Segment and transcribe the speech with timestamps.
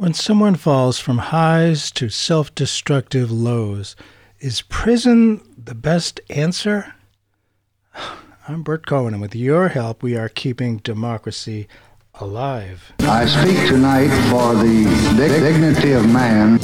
[0.00, 3.96] When someone falls from highs to self destructive lows,
[4.38, 6.94] is prison the best answer?
[8.48, 11.68] I'm Bert Cohen, and with your help, we are keeping democracy
[12.14, 12.94] alive.
[13.00, 14.84] I speak tonight for the
[15.18, 16.60] dignity of man.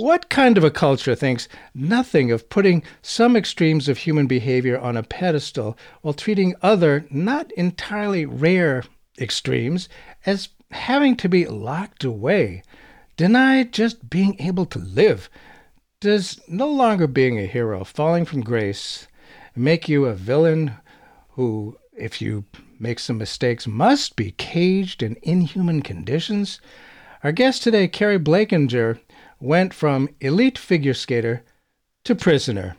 [0.00, 4.96] What kind of a culture thinks nothing of putting some extremes of human behavior on
[4.96, 8.84] a pedestal while treating other, not entirely rare
[9.18, 9.90] extremes
[10.24, 12.62] as having to be locked away,
[13.18, 15.28] denied just being able to live?
[16.00, 19.06] Does no longer being a hero, falling from grace,
[19.54, 20.76] make you a villain
[21.32, 22.46] who, if you
[22.78, 26.58] make some mistakes, must be caged in inhuman conditions?
[27.22, 28.98] Our guest today, Keri Blakinger,
[29.40, 31.42] went from elite figure skater
[32.04, 32.76] to prisoner.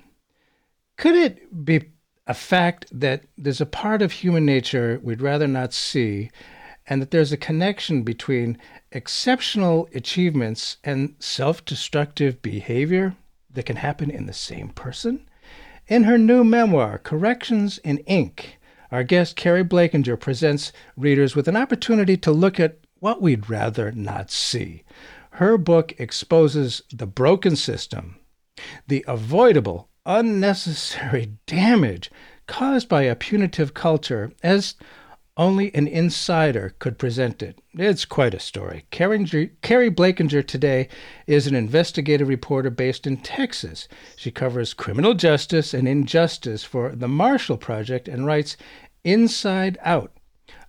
[0.98, 1.92] Could it be
[2.28, 6.30] a fact that there's a part of human nature we'd rather not see,
[6.88, 8.58] and that there's a connection between
[8.92, 13.16] exceptional achievements and self destructive behavior
[13.50, 15.28] that can happen in the same person?
[15.88, 18.60] In her new memoir, Corrections in Ink,
[18.92, 23.92] our guest Keri Blakinger presents readers with an opportunity to look at what we'd rather
[23.92, 24.84] not see.
[25.36, 28.18] Her book exposes the broken system,
[28.88, 32.12] the avoidable, unnecessary damage
[32.48, 34.76] caused by a punitive culture as
[35.38, 37.60] only an insider could present it.
[37.74, 38.86] It's quite a story.
[38.92, 40.90] Keri Blakinger today
[41.26, 43.88] is an investigative reporter based in Texas.
[44.18, 48.58] She covers criminal justice and injustice for the Marshall Project and writes
[49.06, 50.12] Inside Out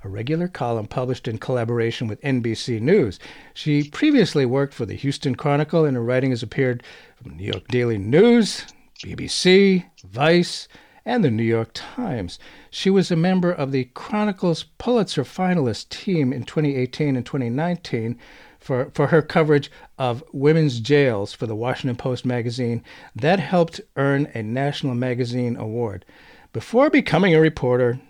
[0.05, 3.19] a regular column published in collaboration with NBC News.
[3.55, 6.83] She previously worked for the Houston Chronicle, and her writing has appeared
[7.15, 8.67] from New York Daily News,
[9.05, 10.69] BBC, Vice,
[11.05, 12.39] and the New York Times.
[12.71, 18.19] She was a member of the Chronicle's Pulitzer finalist team in 2018 and 2019
[18.59, 22.83] for, for her coverage of women's jails for the Washington Post magazine.
[23.17, 26.05] That helped earn a National Magazine Award.
[26.53, 28.01] Before becoming a reporter,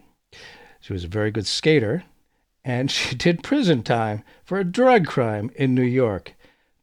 [0.82, 2.04] she was a very good skater,
[2.64, 6.34] and she did prison time for a drug crime in New York.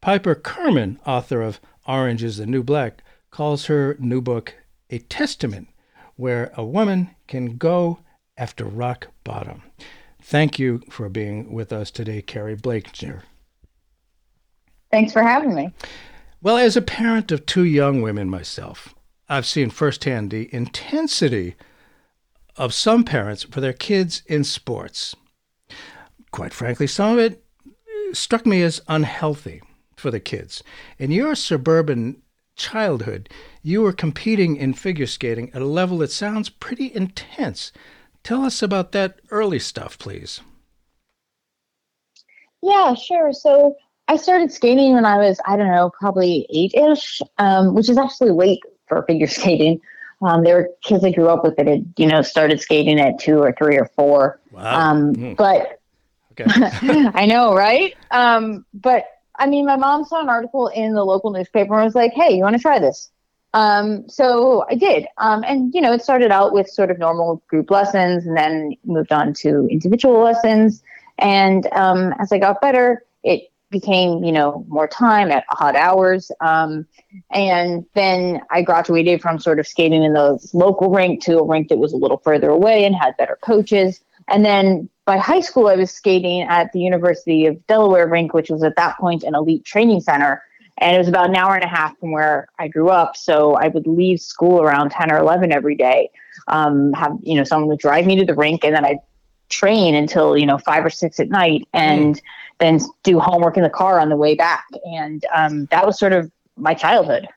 [0.02, 4.56] Piper Kerman, author of Orange is the New Black, calls her new book
[4.90, 5.68] a testament
[6.16, 8.00] where a woman can go
[8.38, 9.62] after rock bottom.
[10.22, 13.22] Thank you for being with us today, Keri Blakinger.
[14.92, 15.74] Thanks for having me.
[16.42, 18.96] Well, as a parent of two young women myself,
[19.28, 21.56] I've seen firsthand the intensity
[22.60, 25.16] of some parents for their kids in sports.
[26.32, 27.44] Quite frankly, some of it
[28.12, 29.62] struck me as unhealthy
[29.96, 30.62] for the kids.
[31.00, 32.22] In your suburban
[32.58, 33.30] childhood,
[33.64, 37.72] you were competing in figure skating at a level that sounds pretty intense.
[38.24, 40.42] Tell us about that early stuff, please.
[42.62, 43.32] Yeah, sure.
[43.32, 43.78] So
[44.10, 47.98] I started skating when I was, I don't know, probably eight ish, um, which is
[47.98, 49.80] actually late for figure skating.
[50.22, 53.20] Um, there were kids I grew up with that had, you know, started skating at
[53.20, 54.40] two or three or four.
[54.52, 54.80] Wow.
[54.80, 55.38] Um, mm.
[55.38, 55.80] But
[56.32, 56.46] okay.
[57.14, 57.96] I know, right?
[58.12, 61.96] Um, but I mean, my mom saw an article in the local newspaper and was
[61.96, 63.10] like, "Hey, you want to try this?"
[63.54, 65.08] Um, so I did.
[65.18, 68.76] Um, and you know, it started out with sort of normal group lessons, and then
[68.84, 70.84] moved on to individual lessons.
[71.18, 76.32] And um, as I got better, it became, you know, more time at odd hours.
[76.42, 76.86] Um,
[77.32, 81.70] and then I graduated from sort of skating in the local rink to a rink
[81.70, 84.02] that was a little further away and had better coaches.
[84.28, 88.50] And then by high school, I was skating at the University of Delaware rink, which
[88.50, 90.44] was at that point an elite training center.
[90.78, 93.18] And it was about an hour and a half from where I grew up.
[93.18, 96.10] So I would leave school around 10 or 11 every day.
[96.48, 99.00] Um, have, you know, someone would drive me to the rink and then I'd
[99.50, 101.68] train until, you know, five or six at night.
[101.74, 102.22] And mm
[102.60, 104.66] then do homework in the car on the way back.
[104.86, 107.28] And um, that was sort of my childhood.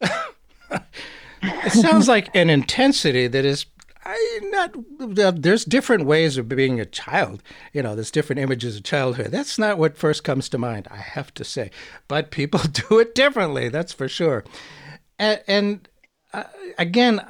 [0.00, 3.66] it sounds like an intensity that is
[4.04, 4.74] I not
[5.42, 7.42] there's different ways of being a child.
[7.72, 9.32] You know, there's different images of childhood.
[9.32, 11.70] That's not what first comes to mind, I have to say.
[12.06, 14.44] But people do it differently, that's for sure.
[15.18, 15.88] And, and
[16.32, 16.44] uh,
[16.78, 17.20] again,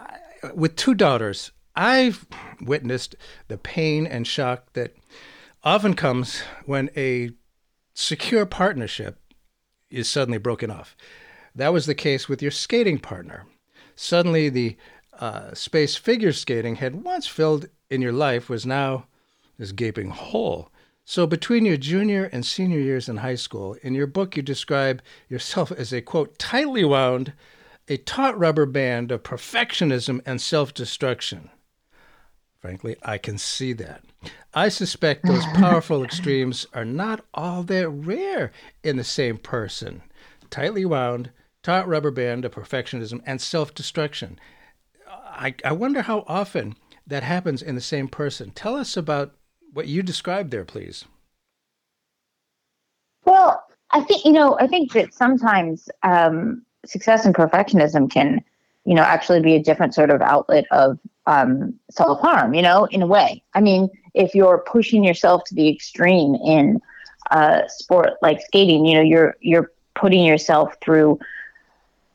[0.55, 2.27] with two daughters, I've
[2.61, 3.15] witnessed
[3.47, 4.97] the pain and shock that
[5.63, 7.31] often comes when a
[7.95, 9.21] secure partnership
[9.89, 10.97] is suddenly broken off.
[11.55, 13.47] That was the case with your skating partner.
[13.95, 14.77] Suddenly, the
[15.21, 19.07] uh, space figure skating had once filled in your life was now
[19.57, 20.73] this gaping hole.
[21.05, 25.01] So, between your junior and senior years in high school, in your book, you describe
[25.29, 27.35] yourself as a quote, tightly wound,
[27.87, 31.51] a taut rubber band of perfectionism and self destruction.
[32.61, 34.03] Frankly, I can see that.
[34.53, 38.51] I suspect those powerful extremes are not all that rare
[38.83, 40.03] in the same person.
[40.51, 41.31] Tightly wound,
[41.63, 44.39] taut rubber band of perfectionism and self destruction.
[45.09, 46.77] I, I wonder how often
[47.07, 48.51] that happens in the same person.
[48.51, 49.35] Tell us about
[49.73, 51.05] what you described there, please.
[53.25, 58.43] Well, I think, you know, I think that sometimes um, success and perfectionism can,
[58.85, 62.87] you know, actually be a different sort of outlet of um, self harm, you know,
[62.87, 63.43] in a way.
[63.55, 66.81] I mean, if you're pushing yourself to the extreme in
[67.31, 71.21] uh, sport like skating, you know, you're, you're putting yourself through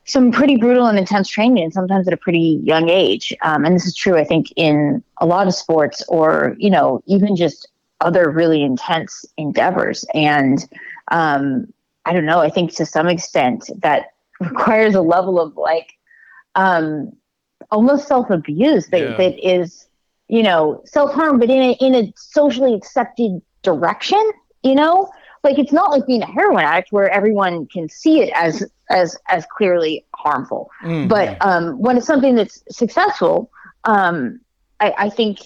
[0.04, 3.32] some pretty brutal and intense training, sometimes at a pretty young age.
[3.42, 7.02] Um, and this is true, I think, in a lot of sports, or you know,
[7.06, 7.68] even just
[8.00, 10.04] other really intense endeavors.
[10.12, 10.58] And
[11.12, 11.72] um,
[12.04, 12.40] I don't know.
[12.40, 14.08] I think to some extent that
[14.40, 15.94] requires a level of like
[16.56, 17.12] um,
[17.70, 19.16] almost self abuse that, yeah.
[19.16, 19.86] that is,
[20.28, 24.22] you know, self harm, but in a in a socially accepted direction.
[24.62, 25.10] You know,
[25.44, 29.16] like it's not like being a heroin addict where everyone can see it as as
[29.28, 30.70] as clearly harmful.
[30.82, 31.08] Mm-hmm.
[31.08, 33.50] But um, when it's something that's successful,
[33.84, 34.40] um,
[34.80, 35.40] I, I think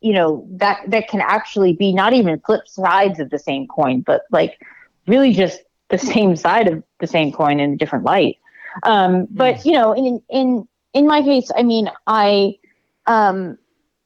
[0.00, 4.00] you know that that can actually be not even flip sides of the same coin,
[4.00, 4.58] but like
[5.06, 5.60] really just
[5.90, 8.38] the same side of the same coin in a different light.
[8.84, 9.64] Um, but mm.
[9.66, 12.58] you know, in in in my case, I mean, I
[13.06, 13.58] um,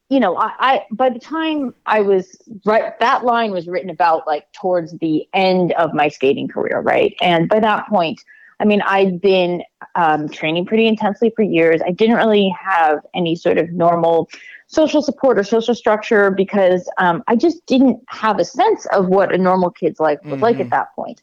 [0.08, 4.26] you know, I, I, by the time I was right, that line was written about
[4.26, 7.14] like towards the end of my skating career, right?
[7.20, 8.22] And by that point,
[8.60, 9.62] I mean, I'd been
[9.96, 11.80] um, training pretty intensely for years.
[11.84, 14.30] I didn't really have any sort of normal
[14.68, 19.34] social support or social structure because um, I just didn't have a sense of what
[19.34, 20.42] a normal kid's life was mm-hmm.
[20.42, 20.70] like at mm-hmm.
[20.70, 21.22] that point.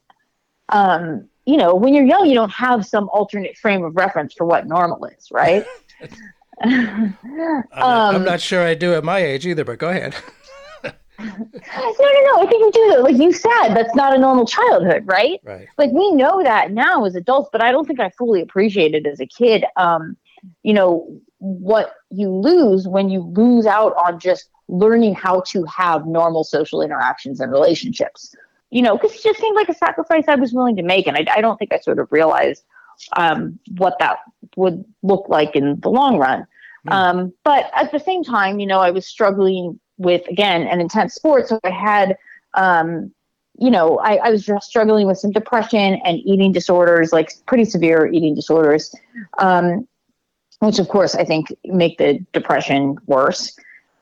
[0.69, 4.45] Um, you know, when you're young, you don't have some alternate frame of reference for
[4.45, 5.65] what normal is, right?
[6.61, 10.15] I'm, not, I'm, um, not, sure I do at my age either, but go ahead.
[10.83, 11.33] no, no,
[11.99, 12.41] no.
[12.41, 13.03] I think you do.
[13.03, 15.39] Like you said, that's not a normal childhood, right?
[15.43, 15.67] Right.
[15.77, 19.19] Like we know that now as adults, but I don't think I fully appreciated as
[19.19, 19.65] a kid.
[19.77, 20.15] Um,
[20.61, 26.05] you know what you lose when you lose out on just learning how to have
[26.05, 28.35] normal social interactions and relationships.
[28.73, 31.15] You know, because it just seemed like a sacrifice I was willing to make, and
[31.15, 32.63] I, I don't think I sort of realized
[33.15, 34.17] um, what that
[34.55, 36.47] would look like in the long run.
[36.87, 36.91] Mm.
[36.91, 41.13] Um, but at the same time, you know, I was struggling with again an intense
[41.13, 42.17] sport, so I had,
[42.55, 43.11] um,
[43.59, 47.65] you know, I, I, was just struggling with some depression and eating disorders, like pretty
[47.65, 48.93] severe eating disorders,
[49.37, 49.87] um,
[50.59, 53.55] which of course I think make the depression worse.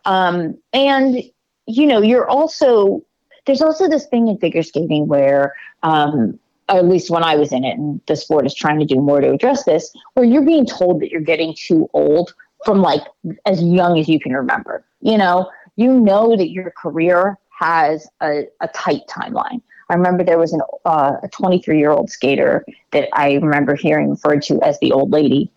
[0.06, 1.22] Um, and
[1.68, 3.04] you know, you're also
[3.46, 5.54] there's also this thing in figure skating where
[5.84, 6.40] um,
[6.70, 9.22] at least when I was in it, and the sport is trying to do more
[9.22, 12.34] to address this, where you're being told that you're getting too old
[12.66, 13.04] from like
[13.46, 14.86] as young as you can remember.
[15.02, 19.62] You know, you know that your career has a, a tight timeline.
[19.90, 24.12] I remember there was an, uh, a 23 year old skater that I remember hearing
[24.12, 25.52] referred to as the old lady.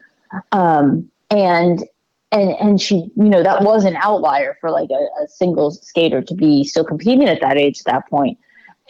[0.50, 1.84] Um, and
[2.34, 6.20] and and she you know that was an outlier for like a, a single skater
[6.20, 8.38] to be still competing at that age at that point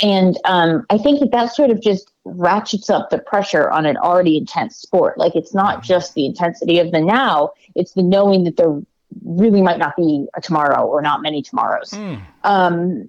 [0.03, 3.97] and um, I think that that sort of just ratchets up the pressure on an
[3.97, 5.19] already intense sport.
[5.19, 5.87] Like it's not mm-hmm.
[5.87, 8.81] just the intensity of the now, it's the knowing that there
[9.25, 11.91] really might not be a tomorrow or not many tomorrows.
[11.91, 12.21] Mm.
[12.43, 13.09] Um,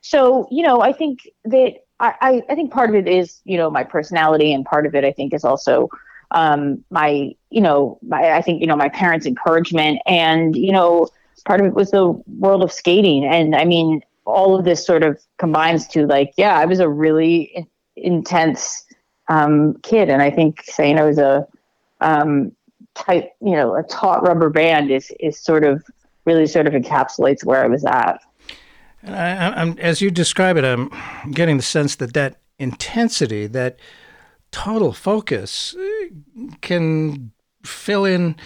[0.00, 3.70] so, you know, I think that I, I, think part of it is, you know,
[3.70, 5.88] my personality and part of it I think is also
[6.34, 11.08] um, my, you know, my, I think, you know, my parents' encouragement and, you know,
[11.46, 13.24] part of it was the world of skating.
[13.24, 16.88] And I mean, all of this sort of combines to like, yeah, I was a
[16.88, 18.84] really intense
[19.28, 21.46] um, kid, and I think saying I was a
[22.00, 22.52] um,
[22.94, 25.82] tight, you know, a taut rubber band is is sort of
[26.24, 28.20] really sort of encapsulates where I was at.
[29.02, 30.90] And I, am as you describe it, I'm
[31.30, 33.78] getting the sense that that intensity, that
[34.54, 35.74] total focus,
[36.60, 37.32] can
[37.64, 38.36] fill in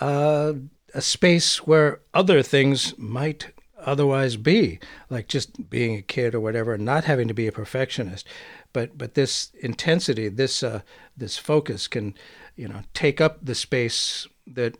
[0.00, 0.54] uh,
[0.94, 6.78] a space where other things might otherwise be, like just being a kid or whatever,
[6.78, 8.26] not having to be a perfectionist.
[8.72, 10.80] But but this intensity, this uh,
[11.14, 12.14] this focus can,
[12.56, 14.78] you know, take up the space that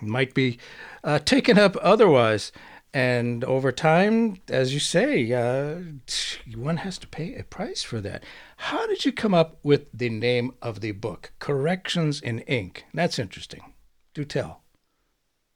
[0.00, 0.58] might be
[1.04, 2.50] uh, taken up otherwise.
[2.94, 5.80] And over time, as you say, uh,
[6.56, 8.24] one has to pay a price for that.
[8.56, 12.86] How did you come up with the name of the book, Corrections in Ink?
[12.94, 13.74] That's interesting.
[14.14, 14.62] Do tell.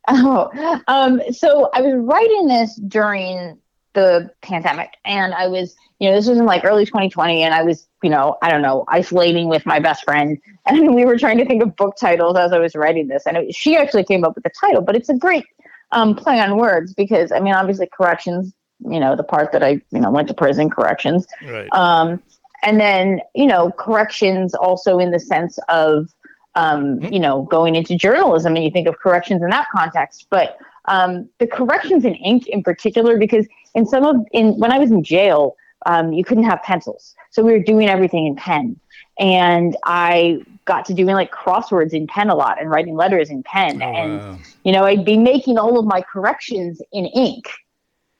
[0.08, 3.58] Oh, um, so I was writing this during
[3.94, 7.62] the pandemic, and I was, you know, this was in like early 2020, and I
[7.62, 11.38] was, you know, I don't know, isolating with my best friend, and we were trying
[11.38, 14.24] to think of book titles as I was writing this, and it, she actually came
[14.24, 15.44] up with the title, but it's a great
[15.92, 18.52] um, play on words because I mean, obviously, corrections.
[18.84, 21.26] You know, the part that I you know went to prison, corrections.
[21.46, 21.68] Right.
[21.72, 22.20] Um,
[22.64, 26.08] and then you know, corrections also in the sense of
[26.54, 27.12] um, Mhm.
[27.12, 31.28] you know going into journalism, and you think of corrections in that context, but um,
[31.38, 35.04] the corrections in ink in particular, because in some of in when I was in
[35.04, 35.56] jail,
[35.86, 38.78] um, you couldn't have pencils, so we were doing everything in pen,
[39.18, 43.42] and I got to doing like crosswords in pen a lot and writing letters in
[43.42, 44.38] pen, Oh, and wow.
[44.64, 47.48] you know i'd be making all of my corrections in ink.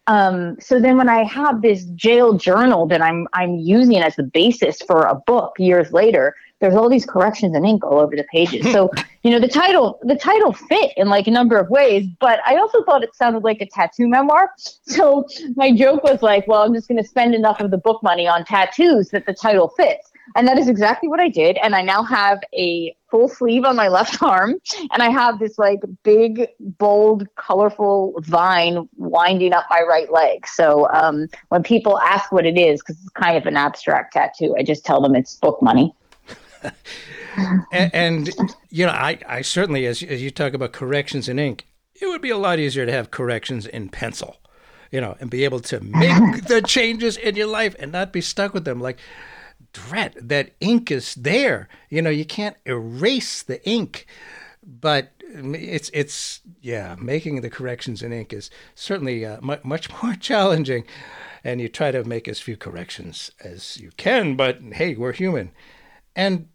[0.09, 4.25] Um, so then when i have this jail journal that i'm i'm using as the
[4.25, 8.25] basis for a book years later there's all these corrections in ink all over the
[8.33, 8.71] pages.
[8.73, 8.91] So
[9.23, 12.57] you know the title the title fit in like a number of ways but i
[12.57, 14.51] also thought it sounded like a tattoo memoir.
[14.83, 18.03] So my joke was like well i'm just going to spend enough of the book
[18.03, 21.59] money on tattoos that the title fits and that is exactly what I did.
[21.63, 24.55] And I now have a full sleeve on my left arm,
[24.93, 30.47] and I have this like big, bold, colorful vine winding up my right leg.
[30.47, 34.55] So um, when people ask what it is, because it's kind of an abstract tattoo,
[34.59, 35.95] I just tell them it's book money.
[37.73, 38.31] and, and
[38.71, 41.67] you know, I, I certainly, as, as you talk about corrections in ink,
[42.01, 44.39] it would be a lot easier to have corrections in pencil,
[44.91, 48.21] you know, and be able to make the changes in your life and not be
[48.21, 48.81] stuck with them.
[48.81, 48.99] Like,
[49.73, 51.69] dread that ink is there.
[51.89, 54.07] You know, you can't erase the ink,
[54.63, 60.15] but it's it's yeah, making the corrections in ink is certainly uh, mu- much more
[60.15, 60.85] challenging.
[61.45, 65.51] And you try to make as few corrections as you can, but hey, we're human.
[66.15, 66.49] And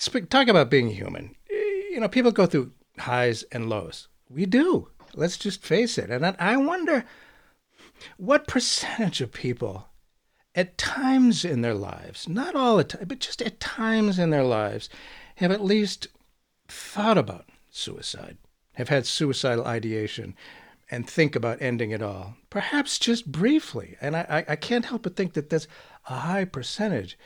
[0.00, 1.36] Sp- talk about being human.
[1.50, 4.08] You know, people go through highs and lows.
[4.30, 4.88] We do.
[5.14, 6.10] Let's just face it.
[6.10, 7.04] And I wonder
[8.16, 9.89] what percentage of people,
[10.54, 14.44] at times in their lives, not all the time, but just at times in their
[14.44, 14.88] lives,
[15.36, 16.08] have at least
[16.68, 18.36] thought about suicide,
[18.74, 20.34] have had suicidal ideation,
[20.90, 22.36] and think about ending it all.
[22.50, 23.96] Perhaps just briefly.
[24.00, 25.68] And I, I, can't help but think that that's
[26.08, 27.16] a high percentage.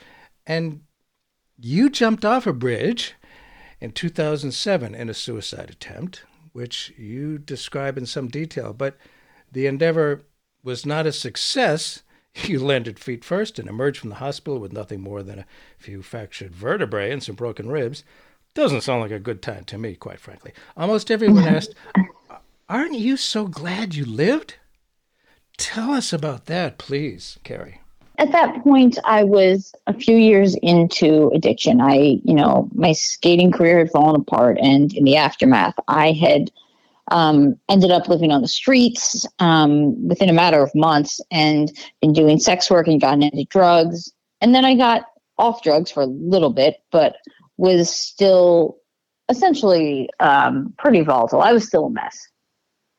[0.45, 0.81] And
[1.57, 3.15] you jumped off a bridge
[3.81, 8.97] in 2007 in a suicide attempt, which you describe in some detail, but
[9.51, 10.23] the endeavor
[10.63, 12.03] was not a success.
[12.47, 15.45] You landed feet first and emerged from the hospital with nothing more than a
[15.77, 18.03] few fractured vertebrae and some broken ribs.
[18.53, 20.53] Doesn't sound like a good time to me, quite frankly.
[20.77, 21.75] Almost everyone asked,
[22.69, 24.55] Aren't you so glad you lived?
[25.57, 27.81] Tell us about that, please, Keri.
[28.17, 31.81] At that point, I was a few years into addiction.
[31.81, 36.49] I, you know, my skating career had fallen apart, and in the aftermath, I had
[37.11, 41.71] um, ended up living on the streets um, within a matter of months and
[42.01, 44.11] been doing sex work and gotten into drugs.
[44.41, 45.03] And then I got
[45.37, 47.17] off drugs for a little bit, but
[47.57, 48.77] was still
[49.29, 51.41] essentially um, pretty volatile.
[51.41, 52.27] I was still a mess.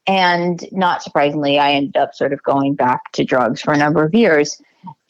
[0.07, 4.05] And not surprisingly, I ended up sort of going back to drugs for a number
[4.05, 4.61] of years.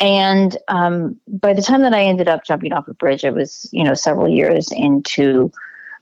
[0.01, 3.69] And um, by the time that I ended up jumping off a bridge, it was,
[3.73, 5.53] you know, several years into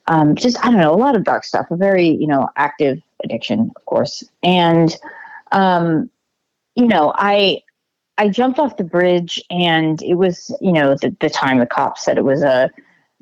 [0.07, 3.01] um, just, I don't know, a lot of dark stuff, a very, you know, active
[3.23, 4.23] addiction, of course.
[4.43, 4.95] And,
[5.53, 6.11] um,
[6.75, 7.63] you know, I,
[8.19, 12.05] I jumped off the bridge and it was, you know, the, the time the cops
[12.05, 12.71] said it was a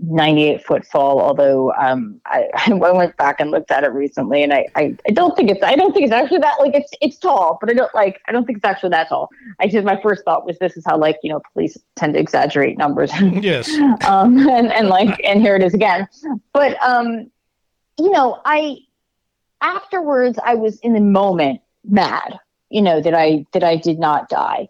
[0.02, 1.21] 98 foot fall.
[1.21, 5.12] Although um, I, I went back and looked at it recently and I, I, I
[5.12, 7.75] don't think it's, I don't think it's actually that like it's, it's tall, but I
[7.75, 9.28] don't like, I don't think it's actually that tall.
[9.61, 12.21] I just, my first thought was this is how like, you know, police tend to
[12.21, 13.11] exaggerate numbers.
[13.42, 13.68] Yes.
[14.06, 16.06] um, and, and like, and here it is again.
[16.52, 17.30] But, um,
[17.99, 18.76] you know, I,
[19.61, 24.28] afterwards, I was in the moment mad, you know, that I, that I did not
[24.28, 24.68] die,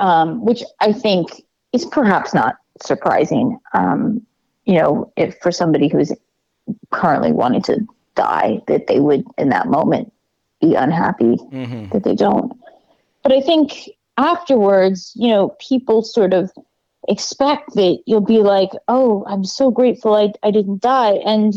[0.00, 3.58] um, which I think is perhaps not surprising.
[3.72, 4.26] Um,
[4.64, 6.12] you know, if for somebody who's
[6.90, 10.12] currently wanting to die, that they would in that moment
[10.60, 12.52] be unhappy hmm that they don't.
[13.22, 16.50] But I think afterwards, you know, people sort of
[17.08, 21.54] expect that you'll be like, "Oh, I'm so grateful I I didn't die," and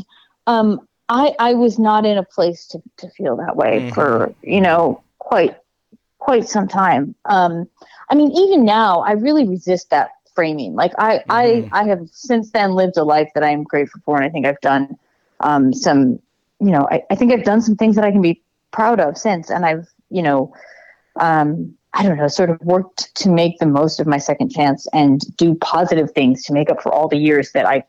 [0.48, 3.94] um, I I was not in a place to to feel that way Mhm.
[3.94, 5.58] for you know quite
[6.20, 7.16] quite some time.
[7.26, 7.68] Um,
[8.10, 10.76] I mean, even now, I really resist that framing.
[10.76, 11.30] Like I Mhm.
[11.30, 14.30] I I have since then lived a life that I am grateful for, and I
[14.30, 14.98] think I've done
[15.40, 16.20] um, some.
[16.60, 19.18] You know, I, I think I've done some things that I can be proud of
[19.18, 20.54] since, and I've you know
[21.20, 24.86] um, I don't know, sort of worked to make the most of my second chance
[24.94, 27.84] and do positive things to make up for all the years that I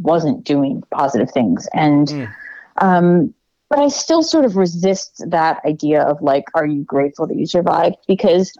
[0.00, 1.68] wasn't doing positive things.
[1.72, 2.34] And, Mm.
[2.80, 3.34] um,
[3.70, 7.46] but I still sort of resist that idea of like, are you grateful that you
[7.46, 7.96] survived?
[8.08, 8.52] Because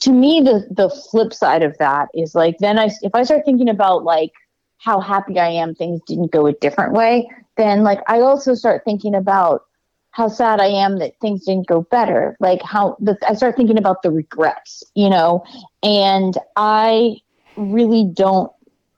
[0.00, 3.44] to me, the the flip side of that is like, then I if I start
[3.44, 4.32] thinking about like
[4.78, 8.82] how happy I am things didn't go a different way, then like I also start
[8.84, 9.62] thinking about
[10.12, 12.36] how sad I am that things didn't go better.
[12.40, 15.44] Like how the, I start thinking about the regrets, you know,
[15.82, 17.16] and I
[17.56, 18.50] really don't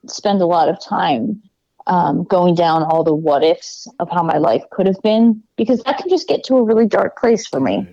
[0.06, 1.42] spend a lot of time
[1.86, 5.82] um, going down all the what ifs of how my life could have been because
[5.82, 7.86] that can just get to a really dark place for me.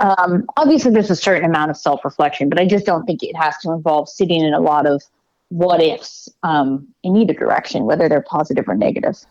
[0.00, 3.36] Um, obviously, there's a certain amount of self reflection, but I just don't think it
[3.36, 5.02] has to involve sitting in a lot of
[5.50, 9.24] what ifs um, in either direction, whether they're positive or negative.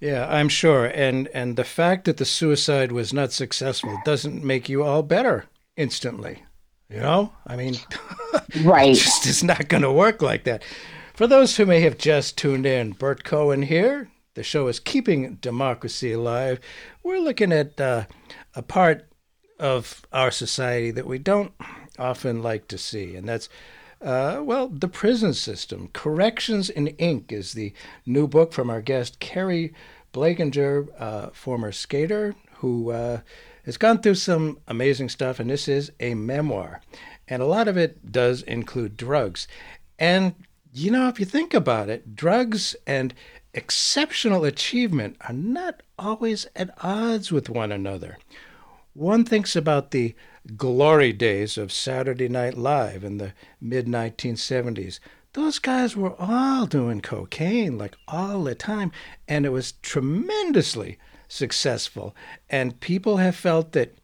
[0.00, 0.86] Yeah, I'm sure.
[0.86, 5.46] And and the fact that the suicide was not successful doesn't make you all better
[5.76, 6.42] instantly.
[6.88, 7.32] You know?
[7.46, 7.76] I mean,
[8.64, 8.94] right.
[8.94, 10.62] just it's not going to work like that.
[11.14, 14.08] For those who may have just tuned in, Bert Cohen here.
[14.34, 16.60] The show is Keeping Democracy Alive.
[17.02, 18.04] We're looking at uh,
[18.54, 19.08] a part
[19.58, 21.52] of our society that we don't
[21.98, 23.48] often like to see, and that's
[24.00, 25.88] uh, well, the prison system.
[25.92, 27.72] Corrections in Ink is the
[28.04, 29.72] new book from our guest, Keri
[30.12, 33.20] Blakinger, uh, former skater who uh,
[33.64, 36.80] has gone through some amazing stuff, and this is a memoir.
[37.28, 39.48] And a lot of it does include drugs.
[39.98, 40.34] And,
[40.72, 43.12] you know, if you think about it, drugs and
[43.52, 48.18] exceptional achievement are not always at odds with one another.
[48.96, 50.14] One thinks about the
[50.56, 55.00] glory days of Saturday Night Live in the mid 1970s.
[55.34, 58.90] Those guys were all doing cocaine like all the time,
[59.28, 60.98] and it was tremendously
[61.28, 62.16] successful.
[62.48, 63.98] And people have felt that,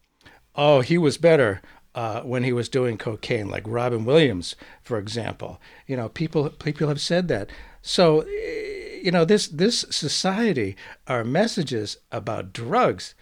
[0.55, 1.63] oh, he was better
[1.95, 5.59] uh, when he was doing cocaine, like Robin Williams, for example.
[5.87, 7.49] You know, people people have said that.
[7.81, 13.15] So, you know, this this society, our messages about drugs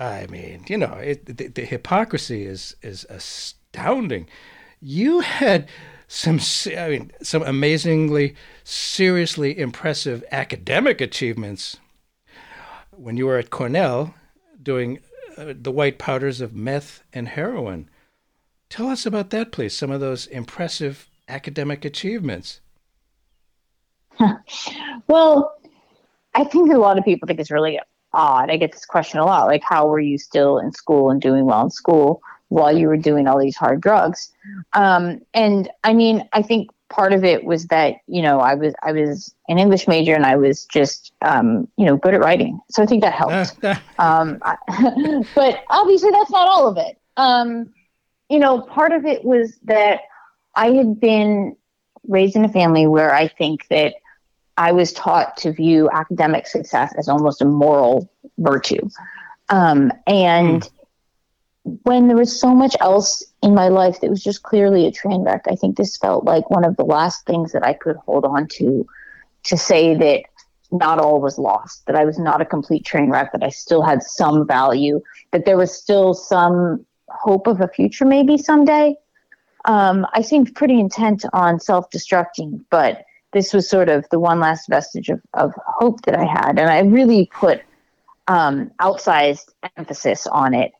[0.00, 4.26] I mean, you know, it, the, the hypocrisy is is astounding.
[4.80, 5.68] You had
[6.08, 6.40] some,
[6.76, 11.76] I mean, some amazingly, seriously impressive academic achievements
[12.90, 14.14] when you were at Cornell
[14.62, 15.00] doing
[15.36, 17.90] uh, the white powders of meth and heroin.
[18.70, 19.76] Tell us about that, please.
[19.76, 22.60] Some of those impressive academic achievements.
[25.08, 25.56] well,
[26.34, 27.78] I think a lot of people think it's really
[28.12, 28.50] odd.
[28.50, 31.44] I get this question a lot like, how were you still in school and doing
[31.44, 34.32] well in school while you were doing all these hard drugs?
[34.72, 38.74] Um, and I mean, I think part of it was that you know I was
[38.82, 42.60] I was an English major and I was just um, you know good at writing,
[42.68, 43.56] so I think that helped.
[43.98, 44.56] um, I,
[45.34, 46.98] but obviously, that's not all of it.
[47.16, 47.72] Um,
[48.28, 50.02] you know, part of it was that
[50.54, 51.56] I had been
[52.06, 53.94] raised in a family where I think that
[54.60, 58.90] I was taught to view academic success as almost a moral virtue.
[59.48, 61.78] Um, and mm.
[61.84, 65.22] when there was so much else in my life that was just clearly a train
[65.22, 68.26] wreck, I think this felt like one of the last things that I could hold
[68.26, 68.86] on to
[69.44, 70.24] to say that
[70.70, 73.80] not all was lost, that I was not a complete train wreck, that I still
[73.80, 75.00] had some value,
[75.32, 78.94] that there was still some hope of a future maybe someday.
[79.64, 84.40] Um, I seemed pretty intent on self destructing, but this was sort of the one
[84.40, 86.58] last vestige of, of hope that I had.
[86.58, 87.62] And I really put
[88.28, 90.72] um, outsized emphasis on it.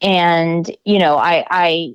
[0.00, 1.94] And, you know, I, I,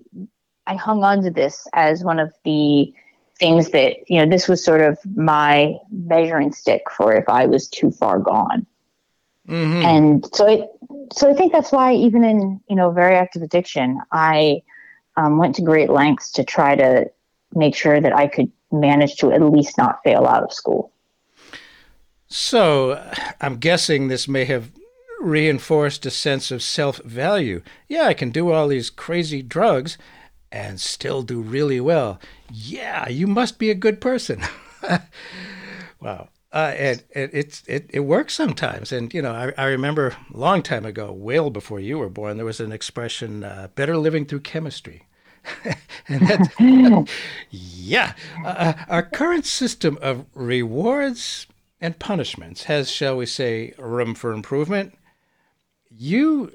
[0.68, 2.94] I hung on to this as one of the
[3.40, 7.68] things that, you know, this was sort of my measuring stick for if I was
[7.68, 8.66] too far gone.
[9.48, 9.86] Mm-hmm.
[9.86, 10.70] And so it,
[11.12, 14.64] so I think that's why even in, you know, very active addiction, I
[15.18, 17.10] um, went to great lengths to try to
[17.54, 20.92] make sure that I could manage to at least not fail out of school.
[22.28, 23.02] So
[23.40, 24.72] I'm guessing this may have
[25.22, 27.62] reinforced a sense of self value.
[27.88, 29.98] Yeah, I can do all these crazy drugs
[30.52, 32.20] and still do really well.
[32.52, 34.42] Yeah, you must be a good person.
[36.00, 36.30] wow.
[36.52, 38.92] Uh, and, and it's it, it works sometimes.
[38.92, 42.38] And you know, I, I remember a long time ago, well before you were born,
[42.38, 45.08] there was an expression, uh, "better living through chemistry."
[46.08, 47.10] and that,
[47.50, 51.48] yeah, uh, uh, our current system of rewards
[51.82, 54.98] and punishments has, shall we say, room for improvement.
[55.90, 56.52] You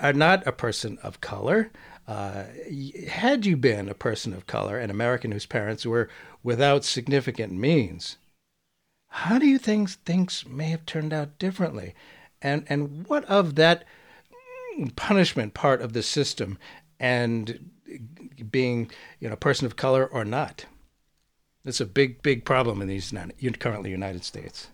[0.00, 1.70] are not a person of color.
[2.06, 2.44] Uh,
[3.08, 6.10] had you been a person of color, an American whose parents were
[6.42, 8.18] without significant means,
[9.08, 11.94] how do you think things may have turned out differently?
[12.40, 13.84] And and what of that
[14.96, 16.58] punishment part of the system
[16.98, 17.70] and
[18.50, 20.66] being you know a person of color or not.
[21.64, 23.12] It's a big big problem in these
[23.58, 24.68] currently United States.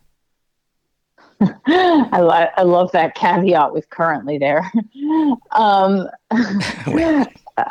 [1.66, 4.70] I, lo- I love that caveat with currently there.
[5.52, 7.26] um, I,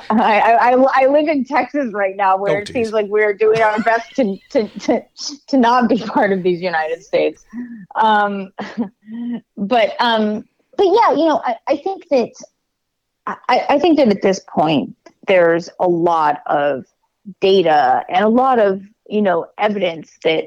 [0.10, 3.80] I, I, live in Texas right now where oh, it seems like we're doing our
[3.84, 5.02] best to, to, to,
[5.48, 7.46] to not be part of these United States.
[7.96, 8.52] Um,
[9.56, 12.32] but um, but yeah, you know, I, I think that
[13.26, 14.96] I, I think that at this point
[15.28, 16.86] there's a lot of
[17.42, 20.46] data and a lot of you know evidence that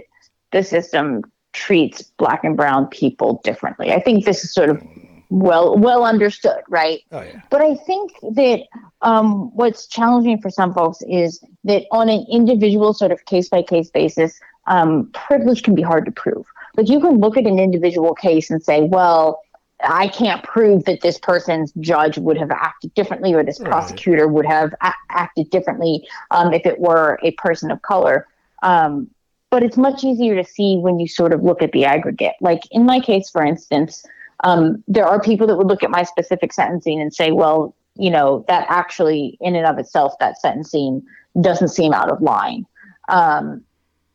[0.52, 3.92] the system treats black and brown people differently.
[3.92, 4.82] I think this is sort of
[5.30, 7.00] well well understood, right?
[7.12, 7.40] Oh yeah.
[7.50, 8.64] But I think that
[9.02, 13.62] um, what's challenging for some folks is that on an individual sort of case by
[13.62, 16.46] case basis, um, privilege can be hard to prove.
[16.76, 19.40] Like you can look at an individual case and say, well,
[19.82, 23.70] I can't prove that this person's judge would have acted differently or this Right.
[23.70, 28.26] prosecutor would have a- acted differently um, if it were a person of color.
[28.62, 29.08] Um,
[29.50, 32.34] but it's much easier to see when you sort of look at the aggregate.
[32.40, 34.04] Like in my case, for instance,
[34.44, 38.10] um, there are people that would look at my specific sentencing and say, well, you
[38.10, 41.02] know, that actually, in and of itself, that sentencing
[41.40, 42.64] doesn't seem out of line.
[43.08, 43.62] Um,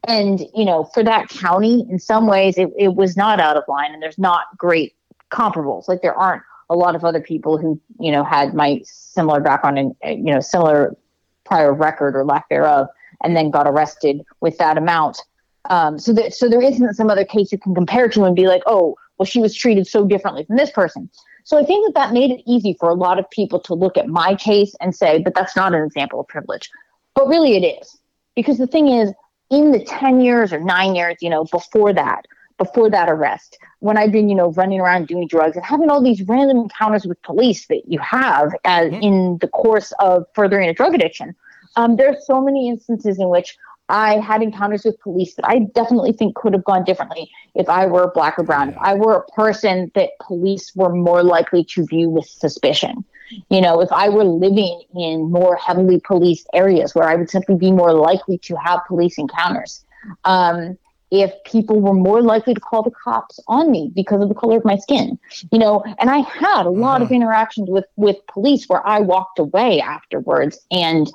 [0.08, 3.64] and, you know, for that county, in some ways, it, it was not out of
[3.68, 4.96] line, and there's not great
[5.40, 5.88] comparables.
[5.88, 9.78] Like, there aren't a lot of other people who, you know, had my similar background
[9.82, 10.96] and, uh, you know, similar
[11.44, 12.88] prior record or lack thereof,
[13.24, 15.22] and then got arrested with that amount.
[15.70, 18.48] Um, so that so there isn't some other case you can compare to and be
[18.48, 21.10] like, oh, well, she was treated so differently from this person.
[21.44, 23.98] So I think that that made it easy for a lot of people to look
[23.98, 26.70] at my case and say, but that's not an example of privilege.
[27.14, 27.98] But really, it is
[28.36, 29.14] because the thing is,
[29.50, 32.26] in the ten years or nine years, you know, before that,
[32.58, 36.02] before that arrest, when I've been, you know, running around doing drugs and having all
[36.02, 40.74] these random encounters with police that you have as in the course of furthering a
[40.74, 41.36] drug addiction,
[41.76, 43.58] um, there are so many instances in which
[43.90, 47.86] I had encounters with police that I definitely think could have gone differently if I
[47.86, 51.86] were black or brown, if I were a person that police were more likely to
[51.86, 53.06] view with suspicion.
[53.50, 57.56] You know, if I were living in more heavily policed areas where I would simply
[57.56, 59.84] be more likely to have police encounters.
[60.24, 60.78] Um,
[61.12, 64.58] if people were more likely to call the cops on me because of the color
[64.58, 65.18] of my skin
[65.52, 65.84] you know?
[66.00, 70.60] And i had a lot of interactions with with police where i walked away afterwards.
[70.72, 71.12] And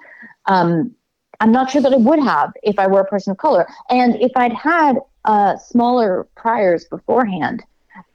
[0.47, 0.95] um
[1.41, 3.67] i'm not sure that i would have if i were a person of color.
[3.89, 7.63] And if i'd had uh smaller priors beforehand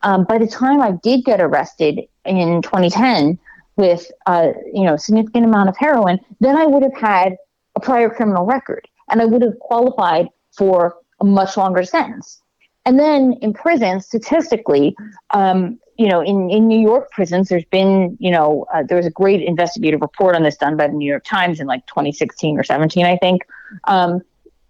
[0.02, 3.38] um, by the time i did get arrested in 2010
[3.78, 7.36] with uh you know significant amount of heroin then i would have had
[7.76, 12.42] a prior criminal record and i would have qualified for a much longer sentence.
[12.86, 14.96] And then in prison, statistically,
[15.32, 19.06] um, you know, in, in New York prisons, there's been, you know, uh, there was
[19.06, 22.60] a great investigative report on this done by the New York Times in like 2016
[22.60, 23.44] or 17, I think.
[23.86, 24.22] Um,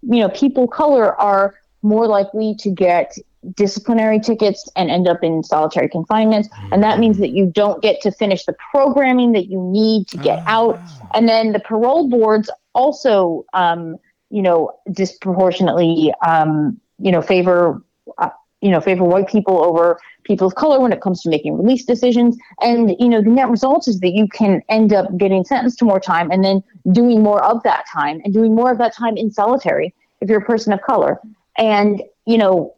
[0.03, 3.15] you know, people of color are more likely to get
[3.53, 6.47] disciplinary tickets and end up in solitary confinement.
[6.71, 10.17] And that means that you don't get to finish the programming that you need to
[10.17, 10.79] get out.
[11.13, 13.97] And then the parole boards also, um,
[14.35, 17.81] you know, disproportionately, um, you know, favor,
[18.17, 21.57] uh, you know, favor white people over people of color when it comes to making
[21.57, 22.35] release decisions.
[22.59, 25.85] And, you know, the net result is that you can end up getting sentenced to
[25.85, 29.15] more time and then doing more of that time and doing more of that time
[29.15, 31.17] in solitary if you're a person of color.
[31.57, 32.75] And, you know,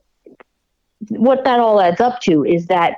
[1.09, 2.97] what that all adds up to is that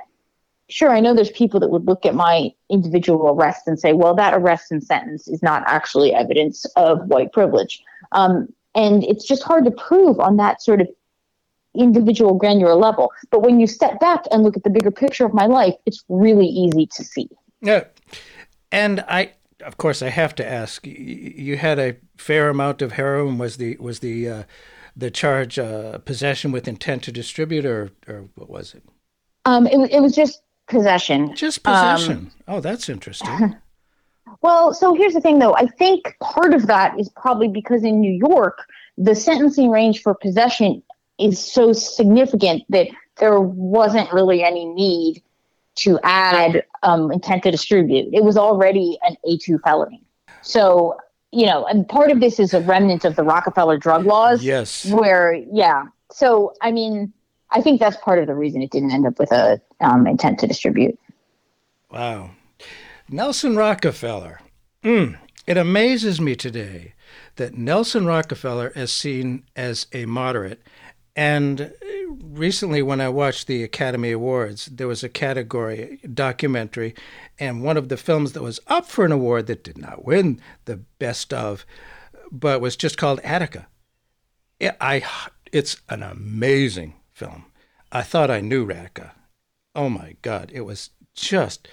[0.68, 4.14] sure, I know there's people that would look at my individual arrest and say, well,
[4.16, 7.82] that arrest and sentence is not actually evidence of white privilege.
[8.12, 10.88] Um, and it's just hard to prove on that sort of
[11.76, 13.12] individual granular level.
[13.30, 16.04] But when you step back and look at the bigger picture of my life, it's
[16.08, 17.28] really easy to see.
[17.60, 17.84] Yeah.
[18.72, 19.32] And I,
[19.64, 20.86] of course, I have to ask.
[20.86, 23.38] You had a fair amount of heroin.
[23.38, 24.42] Was the was the uh,
[24.96, 28.82] the charge uh, possession with intent to distribute, or or what was it?
[29.44, 31.34] Um, it, it was just possession.
[31.34, 32.30] Just Um, possession.
[32.46, 33.56] oh, that's interesting.
[34.42, 35.54] Well, so here's the thing, though.
[35.54, 38.66] I think part of that is probably because in New York,
[38.96, 40.82] the sentencing range for possession
[41.18, 42.88] is so significant that
[43.18, 45.22] there wasn't really any need
[45.76, 48.08] to add um, intent to distribute.
[48.12, 50.02] It was already an A2 felony.
[50.42, 50.96] So,
[51.30, 54.42] you know, and part of this is a remnant of the Rockefeller drug laws.
[54.42, 54.86] yes.
[54.86, 55.84] Where, yeah.
[56.10, 57.12] So, I mean,
[57.50, 60.40] I think that's part of the reason it didn't end up with a um, intent
[60.40, 60.98] to distribute.
[61.90, 62.30] Wow.
[63.12, 64.40] Nelson Rockefeller.
[64.84, 66.94] Mm, it amazes me today
[67.36, 70.62] that Nelson Rockefeller is seen as a moderate.
[71.16, 71.72] And
[72.08, 76.94] recently, when I watched the Academy Awards, there was a category documentary,
[77.36, 80.40] and one of the films that was up for an award that did not win
[80.66, 81.66] the best of,
[82.30, 83.66] but was just called Attica.
[84.60, 85.02] It, I,
[85.50, 87.46] it's an amazing film.
[87.90, 89.16] I thought I knew Attica.
[89.74, 91.66] Oh my God, it was just.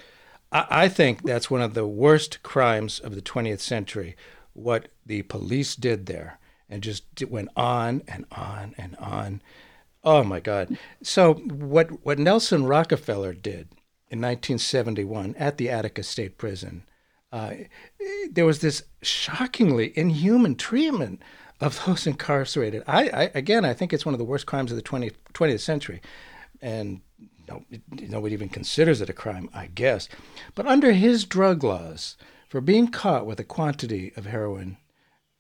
[0.52, 4.16] I, think that's one of the worst crimes of the 20th century.
[4.54, 9.42] What the police did there, and just went on and on and on.
[10.04, 10.78] Oh my God!
[11.04, 13.70] So what what Nelson Rockefeller did
[14.10, 16.84] in 1971 at the Attica State Prison,
[17.32, 17.54] uh,
[18.32, 21.22] there was this shockingly inhuman treatment
[21.60, 22.84] of those incarcerated.
[22.88, 25.60] I, I, again, I think it's one of the worst crimes of the 20th, 20th
[25.60, 26.02] century,
[26.62, 27.02] and
[27.48, 30.10] no, nobody even considers it a crime, I guess.
[30.56, 34.78] But under his drug laws, for being caught with a quantity of heroin,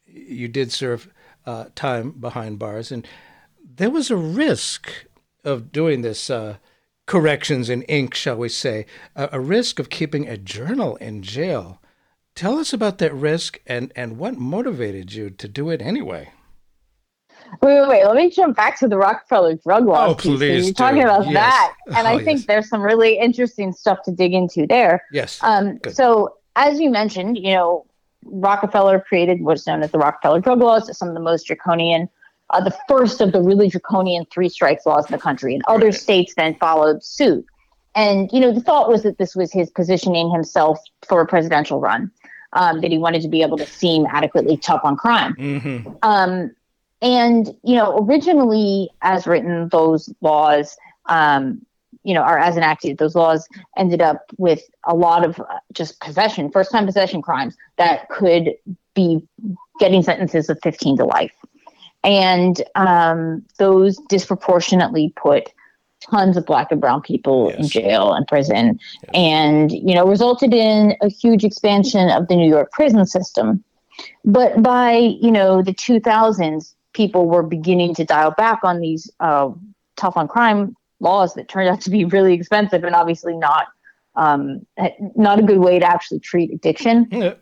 [0.05, 1.09] you did serve
[1.45, 3.07] uh, time behind bars, and
[3.63, 4.89] there was a risk
[5.43, 6.29] of doing this.
[6.29, 6.57] Uh,
[7.07, 11.81] corrections in ink, shall we say, a, a, risk of keeping a journal in jail.
[12.35, 16.31] Tell us about that risk and, and what motivated you to do it anyway.
[17.61, 18.05] Wait, wait, wait.
[18.05, 20.07] Let me jump back to the Rockefeller drug law.
[20.07, 20.65] Oh, please.
[20.65, 21.33] You're talking about yes.
[21.33, 21.73] that.
[21.87, 22.45] And oh, I think yes.
[22.47, 25.03] there's some really interesting stuff to dig into there.
[25.11, 25.39] Yes.
[25.41, 27.85] Um, so, as you mentioned, you know,
[28.23, 32.09] Rockefeller created what's known as the Rockefeller drug laws, some of the most draconian
[32.49, 35.91] uh, the first of the really draconian three strikes laws in the country, and other
[35.91, 37.45] states then followed suit.
[37.95, 41.79] And you know, the thought was that this was his positioning himself for a presidential
[41.79, 42.11] run,
[42.53, 45.35] um, that he wanted to be able to seem adequately tough on crime.
[45.35, 45.89] Mm-hmm.
[46.03, 46.51] Um,
[47.01, 51.61] and you know, originally, as written, those laws, um,
[52.03, 55.99] you know, are as enacted, those laws ended up with a lot of uh, just
[55.99, 58.53] possession, first-time possession crimes that could
[58.93, 59.21] be
[59.79, 61.33] getting sentences of 15 to life
[62.03, 65.51] and um, those disproportionately put
[65.99, 67.59] tons of black and brown people yes.
[67.59, 69.11] in jail and prison yes.
[69.13, 73.63] and you know resulted in a huge expansion of the new york prison system
[74.23, 79.49] but by you know the 2000s people were beginning to dial back on these uh,
[79.95, 83.67] tough on crime laws that turned out to be really expensive and obviously not
[84.15, 84.65] um,
[85.15, 87.35] not a good way to actually treat addiction yeah.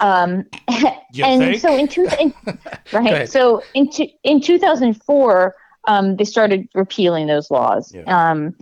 [0.00, 1.60] Um, and think?
[1.60, 2.32] so in two, in,
[2.92, 3.28] right.
[3.28, 5.54] So in two, in 2004,
[5.88, 8.04] um, they started repealing those laws, yeah.
[8.06, 8.56] um,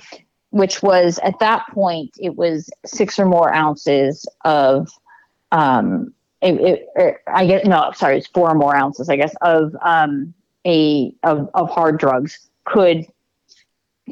[0.50, 4.88] which was at that point it was six or more ounces of,
[5.52, 9.34] um, it, it, er, I guess no, sorry, it's four or more ounces, I guess,
[9.40, 10.34] of um,
[10.68, 13.06] a of, of hard drugs could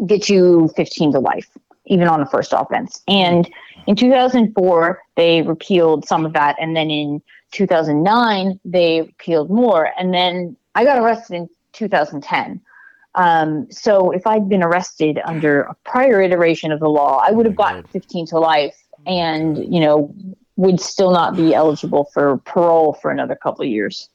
[0.07, 1.49] get you 15 to life,
[1.85, 3.49] even on the first offense, and
[3.87, 6.57] in 2004, they repealed some of that.
[6.61, 9.93] And then in 2009, they repealed more.
[9.99, 12.61] And then I got arrested in 2010.
[13.15, 17.47] Um, so if I'd been arrested under a prior iteration of the law, I would
[17.47, 20.15] have gotten 15 to life and, you know,
[20.57, 24.11] would still not be eligible for parole for another couple of years.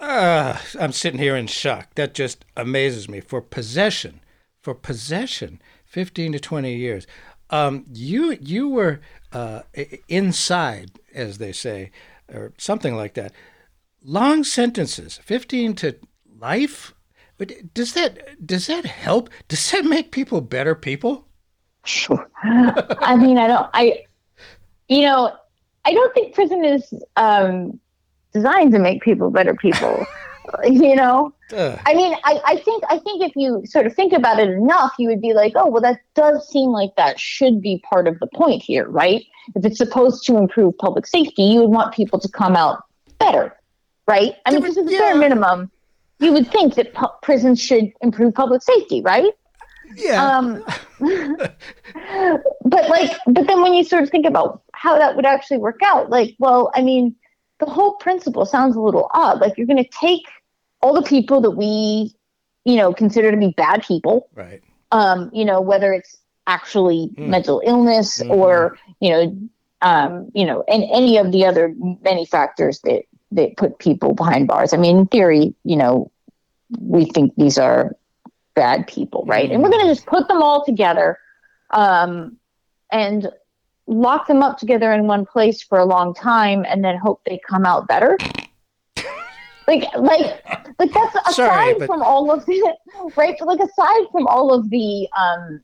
[0.00, 1.94] Uh, I'm sitting here in shock.
[1.94, 3.20] That just amazes me.
[3.20, 4.20] For possession,
[4.62, 7.06] for possession, 15 to 20 years.
[7.50, 9.00] Um, you you were
[9.32, 9.62] uh,
[10.08, 11.90] inside, as they say,
[12.32, 13.32] or something like that.
[14.02, 15.96] Long sentences, fifteen to
[16.38, 16.92] life.
[17.38, 19.30] But does that does that help?
[19.48, 21.26] Does that make people better people?
[21.84, 22.30] Sure.
[22.42, 23.70] I mean, I don't.
[23.72, 24.04] I,
[24.88, 25.34] you know,
[25.86, 27.80] I don't think prison is um,
[28.32, 30.06] designed to make people better people.
[30.64, 31.32] you know?
[31.52, 34.92] I mean I, I think i think if you sort of think about it enough
[34.98, 38.18] you would be like oh well that does seem like that should be part of
[38.18, 39.24] the point here right?
[39.54, 42.84] If it's supposed to improve public safety you would want people to come out
[43.18, 43.56] better
[44.06, 44.34] right?
[44.44, 44.98] I mean because at the yeah.
[44.98, 45.70] bare minimum.
[46.20, 49.32] You would think that pu- prisons should improve public safety right?
[49.96, 50.22] Yeah.
[50.22, 50.64] Um
[52.64, 55.80] but like but then when you sort of think about how that would actually work
[55.84, 57.16] out like well i mean
[57.60, 60.22] the whole principle sounds a little odd like you're going to take
[60.80, 62.14] all the people that we,
[62.64, 64.28] you know, consider to be bad people.
[64.34, 64.62] Right.
[64.92, 66.16] Um, you know, whether it's
[66.46, 67.28] actually mm.
[67.28, 68.30] mental illness mm-hmm.
[68.30, 69.48] or, you know,
[69.82, 74.48] um, you know, and any of the other many factors that that put people behind
[74.48, 74.72] bars.
[74.72, 76.10] I mean, in theory, you know,
[76.80, 77.94] we think these are
[78.54, 79.50] bad people, right?
[79.50, 79.54] Mm.
[79.54, 81.18] And we're going to just put them all together
[81.70, 82.36] um,
[82.90, 83.28] and
[83.88, 87.40] lock them up together in one place for a long time and then hope they
[87.48, 88.16] come out better
[89.66, 90.44] like like
[90.78, 91.86] like that's aside Sorry, but...
[91.86, 92.76] from all of the
[93.16, 95.60] right like aside from all of the um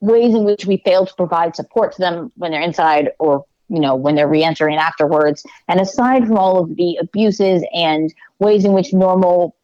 [0.00, 3.80] ways in which we fail to provide support to them when they're inside or you
[3.80, 8.72] know when they're reentering afterwards and aside from all of the abuses and ways in
[8.72, 9.56] which normal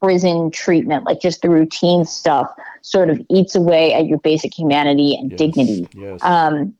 [0.00, 2.50] prison treatment like just the routine stuff
[2.82, 6.20] sort of eats away at your basic humanity and yes, dignity yes.
[6.22, 6.74] um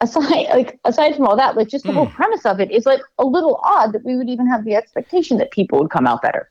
[0.00, 1.94] aside like aside from all that like just the mm.
[1.94, 4.74] whole premise of it is like a little odd that we would even have the
[4.74, 6.50] expectation that people would come out better.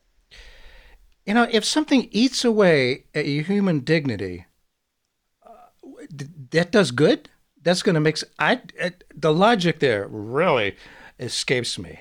[1.26, 4.46] You know if something eats away at your human dignity
[5.46, 5.52] uh,
[6.52, 7.30] that does good?
[7.62, 8.62] That's going to make i
[9.16, 10.76] the logic there really
[11.20, 12.00] escapes me.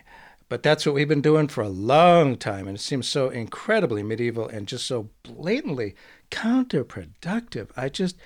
[0.48, 4.04] But that's what we've been doing for a long time and it seems so incredibly
[4.04, 5.96] medieval and just so blatantly
[6.30, 7.70] counterproductive.
[7.76, 8.16] I just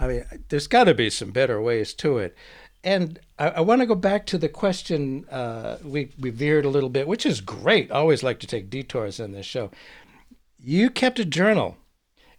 [0.00, 2.34] I mean, there's got to be some better ways to it.
[2.82, 6.70] And I, I want to go back to the question uh, we we veered a
[6.70, 7.92] little bit, which is great.
[7.92, 9.70] I always like to take detours in this show.
[10.58, 11.76] You kept a journal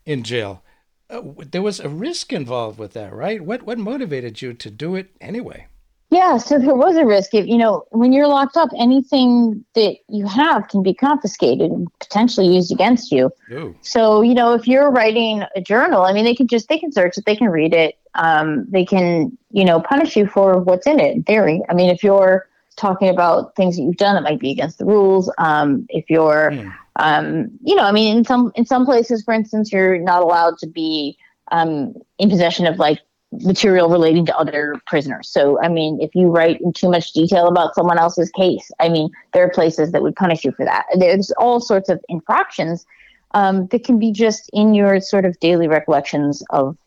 [0.06, 0.64] in jail.
[1.10, 3.42] Uh, there was a risk involved with that, right?
[3.42, 5.68] What what motivated you to do it anyway?
[6.12, 7.34] Yeah, so there was a risk.
[7.34, 11.88] If you know, when you're locked up, anything that you have can be confiscated and
[12.00, 13.32] potentially used against you.
[13.52, 13.74] Ooh.
[13.82, 16.92] So you know, if you're writing a journal, I mean, they can just they can
[16.92, 20.86] search it, they can read it, um, they can you know punish you for what's
[20.86, 21.16] in it.
[21.16, 22.46] In theory, I mean, if you're
[22.76, 26.52] talking about things that you've done that might be against the rules, um, if you're,
[26.52, 26.74] mm.
[26.98, 30.58] um, you know, I mean, in some in some places, for instance, you're not allowed
[30.58, 31.18] to be
[31.54, 33.00] um, in possession of like
[33.32, 35.30] material relating to other prisoners.
[35.30, 38.90] So, I mean, if you write in too much detail about someone else's case, I
[38.90, 40.86] mean, there are places that would punish you for that.
[40.98, 42.86] There's all sorts of infractions
[43.34, 46.78] um, that can be just in your sort of daily recollections of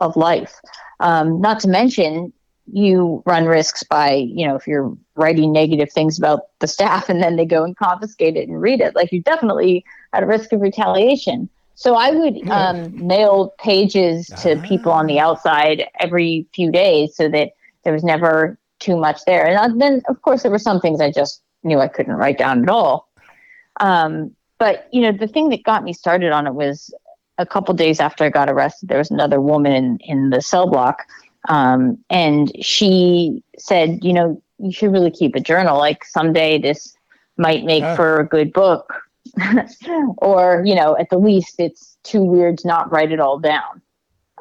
[0.00, 0.60] of life.
[1.00, 2.32] Um, not to mention,
[2.72, 7.22] you run risks by, you know, if you're writing negative things about the staff and
[7.22, 10.60] then they go and confiscate it and read it, like you're definitely at risk of
[10.60, 11.48] retaliation.
[11.74, 17.28] So I would um, mail pages to people on the outside every few days so
[17.28, 19.46] that there was never too much there.
[19.46, 22.62] And then, of course, there were some things I just knew I couldn't write down
[22.62, 23.08] at all.
[23.80, 26.94] Um, but you know, the thing that got me started on it was
[27.38, 28.88] a couple days after I got arrested.
[28.88, 31.02] There was another woman in, in the cell block,
[31.48, 35.76] um, and she said, "You know, you should really keep a journal.
[35.78, 36.96] Like someday this
[37.36, 39.03] might make for a good book."
[40.18, 43.82] or you know at the least it's too weird to not write it all down.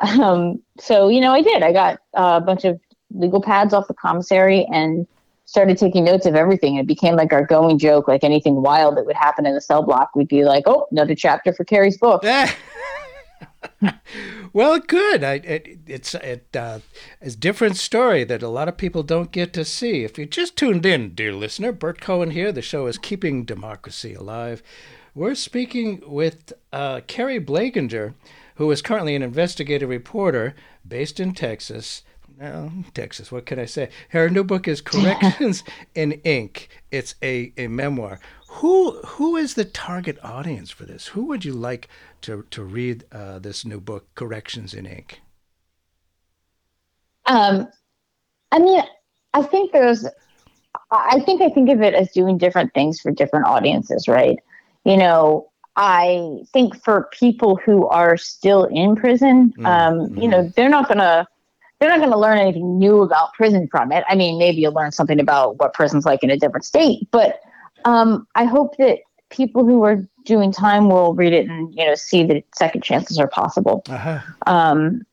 [0.01, 1.63] Um, so you know i did.
[1.63, 2.79] I got a bunch of
[3.11, 5.07] legal pads off the commissary and
[5.45, 6.77] started taking notes of everything.
[6.77, 9.83] It became like our going joke like anything wild that would happen in the cell
[9.83, 10.15] block.
[10.15, 12.23] We'd be like oh another chapter for Keri's book
[14.53, 15.23] well, good.
[15.23, 16.79] I, it, it's it, uh,
[17.21, 20.03] a different story that a lot of people don't get to see.
[20.03, 22.51] If you just tuned in, dear listener, Bert Cohen here.
[22.51, 24.61] The show is Keeping Democracy Alive.
[25.15, 28.13] We're speaking with uh, Keri Blakinger,
[28.55, 30.55] who is currently an investigative reporter
[30.87, 32.03] based in Texas.
[32.39, 33.89] Well, Texas, what can I say?
[34.09, 35.63] Her new book is Corrections
[35.95, 36.69] in Ink.
[36.91, 38.19] It's a, a memoir.
[38.57, 41.07] Who who is the target audience for this?
[41.07, 41.89] Who would you like
[42.21, 45.21] to to read uh, this new book, Corrections in Ink?
[47.25, 47.67] Um,
[48.51, 48.83] I mean,
[49.33, 50.05] I think there's.
[50.91, 54.37] I think I think of it as doing different things for different audiences, right?
[54.85, 60.21] You know, I think for people who are still in prison, um, mm-hmm.
[60.21, 61.27] you know, they're not gonna
[61.79, 64.03] they're not gonna learn anything new about prison from it.
[64.07, 67.39] I mean, maybe you'll learn something about what prison's like in a different state, but
[67.85, 71.95] um, I hope that people who are doing time will read it and you know
[71.95, 73.83] see that second chances are possible.
[73.89, 74.19] Uh-huh.
[74.47, 75.03] Um,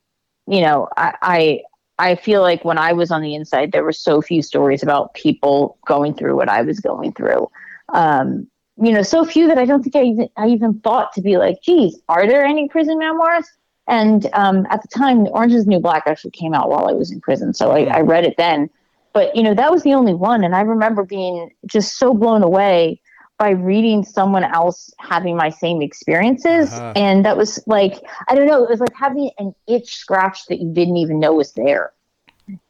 [0.46, 1.62] you know, I, I
[1.98, 5.14] I feel like when I was on the inside, there were so few stories about
[5.14, 7.50] people going through what I was going through.
[7.92, 8.48] Um,
[8.82, 11.36] you know, so few that I don't think I even, I even thought to be
[11.36, 13.46] like, geez, are there any prison memoirs?
[13.86, 16.92] And um, at the time, Orange is the New Black actually came out while I
[16.92, 18.70] was in prison, so I, I read it then
[19.12, 20.44] but you know that was the only one.
[20.44, 23.00] And i remember being just so blown away
[23.38, 26.72] by reading someone else having my same experiences.
[26.72, 26.92] Uh-huh.
[26.94, 27.94] and that was like
[28.28, 31.32] i don't know it was like having an itch scratch that you didn't even know
[31.32, 31.92] was there.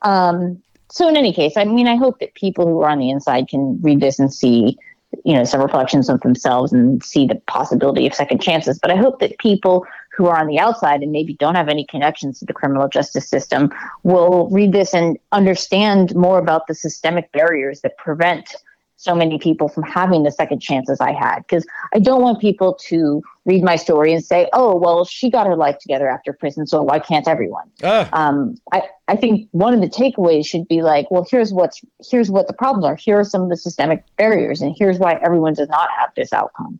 [0.02, 3.10] Um, so in any case i mean i hope that people who are on the
[3.10, 4.76] inside can read this and see
[5.24, 8.78] you know some reflections of themselves and see the possibility of second chances.
[8.78, 9.86] But i hope that people
[10.20, 13.26] who are on the outside and maybe don't have any connections to the criminal justice
[13.26, 13.70] system
[14.02, 18.54] will read this and understand more about the systemic barriers that prevent
[18.96, 21.38] so many people from having the second chances I had.
[21.38, 25.46] Because I don't want people to read my story and say, oh, well, she got
[25.46, 27.70] her life together after prison, so why can't everyone?
[27.82, 28.10] Ah.
[28.12, 31.80] Um, I, I think one of the takeaways should be like, well, here's what's
[32.10, 32.94] here's what the problems are.
[32.94, 36.34] Here are some of the systemic barriers, and here's why everyone does not have this
[36.34, 36.78] outcome.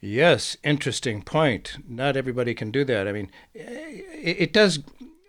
[0.00, 1.78] Yes, interesting point.
[1.88, 3.08] Not everybody can do that.
[3.08, 4.80] I mean, it, it does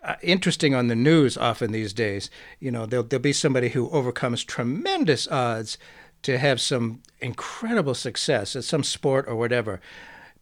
[0.04, 2.30] uh, interesting on the news often these days.
[2.60, 5.78] You know, there'll, there'll be somebody who overcomes tremendous odds
[6.22, 9.82] to have some incredible success at some sport or whatever.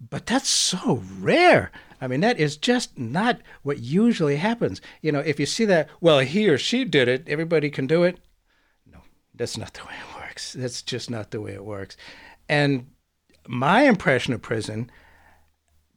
[0.09, 1.71] But that's so rare.
[2.01, 4.81] I mean, that is just not what usually happens.
[5.01, 8.03] You know, if you see that, well, he or she did it, everybody can do
[8.03, 8.19] it.
[8.91, 8.99] No,
[9.33, 10.53] that's not the way it works.
[10.53, 11.97] That's just not the way it works.
[12.47, 12.87] And
[13.47, 14.91] my impression of prison,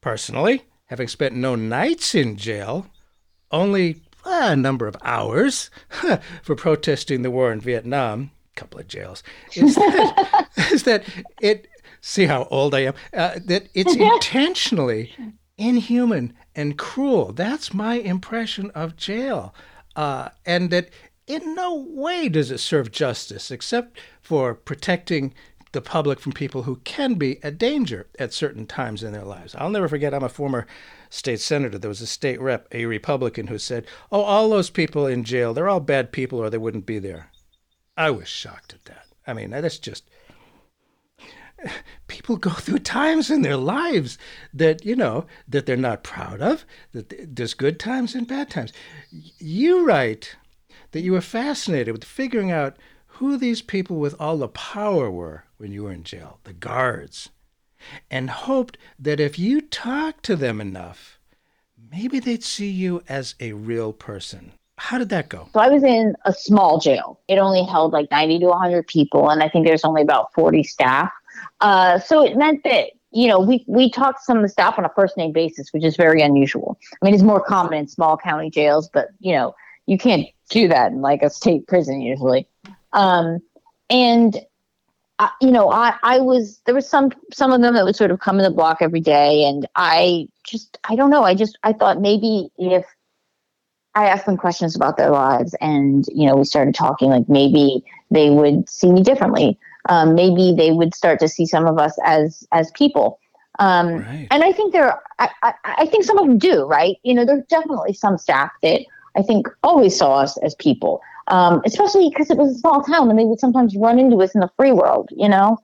[0.00, 2.86] personally, having spent no nights in jail,
[3.50, 5.70] only a number of hours
[6.42, 9.22] for protesting the war in Vietnam, a couple of jails,
[9.54, 11.04] is that, is that
[11.40, 11.68] it,
[12.00, 15.14] see how old I am, uh, that it's intentionally
[15.56, 17.32] inhuman and cruel.
[17.32, 19.54] That's my impression of jail.
[19.96, 20.88] Uh, and that
[21.26, 25.32] in no way does it serve justice except for protecting
[25.72, 29.54] the public from people who can be a danger at certain times in their lives.
[29.56, 30.66] I'll never forget, I'm a former
[31.08, 31.78] state senator.
[31.78, 35.54] There was a state rep, a Republican, who said, Oh, all those people in jail,
[35.54, 37.30] they're all bad people or they wouldn't be there.
[37.96, 39.06] I was shocked at that.
[39.26, 40.04] I mean, that's just.
[42.08, 44.18] People go through times in their lives
[44.52, 48.72] that, you know, that they're not proud of, that there's good times and bad times.
[49.38, 50.36] You write
[50.92, 55.44] that you were fascinated with figuring out who these people with all the power were
[55.60, 57.28] when you were in jail, the guards,
[58.10, 61.18] and hoped that if you talked to them enough,
[61.92, 64.52] maybe they'd see you as a real person.
[64.78, 65.48] How did that go?
[65.52, 67.20] So I was in a small jail.
[67.28, 70.62] It only held like 90 to 100 people, and I think there's only about 40
[70.62, 71.10] staff.
[71.60, 74.78] Uh, so it meant that you know we we talked to some of the staff
[74.78, 76.78] on a first name basis, which is very unusual.
[76.90, 79.54] I mean, it's more common in small county jails, but you know
[79.84, 82.48] you can't do that in like a state prison usually.
[82.94, 83.40] Um,
[83.90, 84.40] and
[85.20, 88.10] I, you know, I, I was there was some some of them that would sort
[88.10, 91.24] of come in the block every day, and I just I don't know.
[91.24, 92.86] I just I thought maybe if
[93.94, 97.84] I asked them questions about their lives, and you know, we started talking, like maybe
[98.10, 99.58] they would see me differently.
[99.90, 103.20] Um, maybe they would start to see some of us as as people.
[103.58, 104.26] Um, right.
[104.30, 106.96] And I think there, I, I, I think some of them do, right?
[107.02, 108.80] You know, there's definitely some staff that
[109.16, 113.08] I think always saw us as people um, especially because it was a small town
[113.08, 115.56] and they would sometimes run into us in the free world, you know.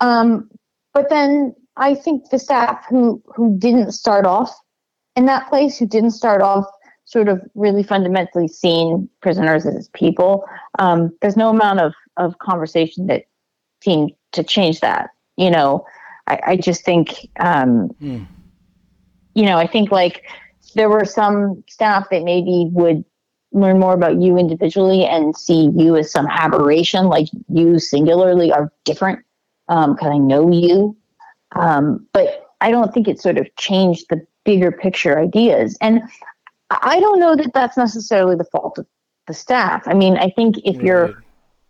[0.00, 0.50] Um,
[0.92, 4.52] but then I think the staff who who didn't start off
[5.14, 6.64] in that place, who didn't start off
[7.04, 10.44] sort of really fundamentally seeing prisoners as people,
[10.78, 13.24] um, there's no amount of of conversation that
[13.82, 15.10] seemed to change that.
[15.36, 15.84] You know,
[16.26, 18.26] I, I just think, um, mm.
[19.34, 20.24] you know, I think like
[20.74, 23.04] there were some staff that maybe would
[23.52, 28.72] learn more about you individually and see you as some aberration, like you singularly are
[28.84, 29.20] different
[29.68, 30.96] because um, I know you.
[31.52, 35.76] Um, but I don't think it sort of changed the bigger picture ideas.
[35.80, 36.02] And
[36.70, 38.86] I don't know that that's necessarily the fault of
[39.26, 39.82] the staff.
[39.86, 41.22] I mean, I think if you're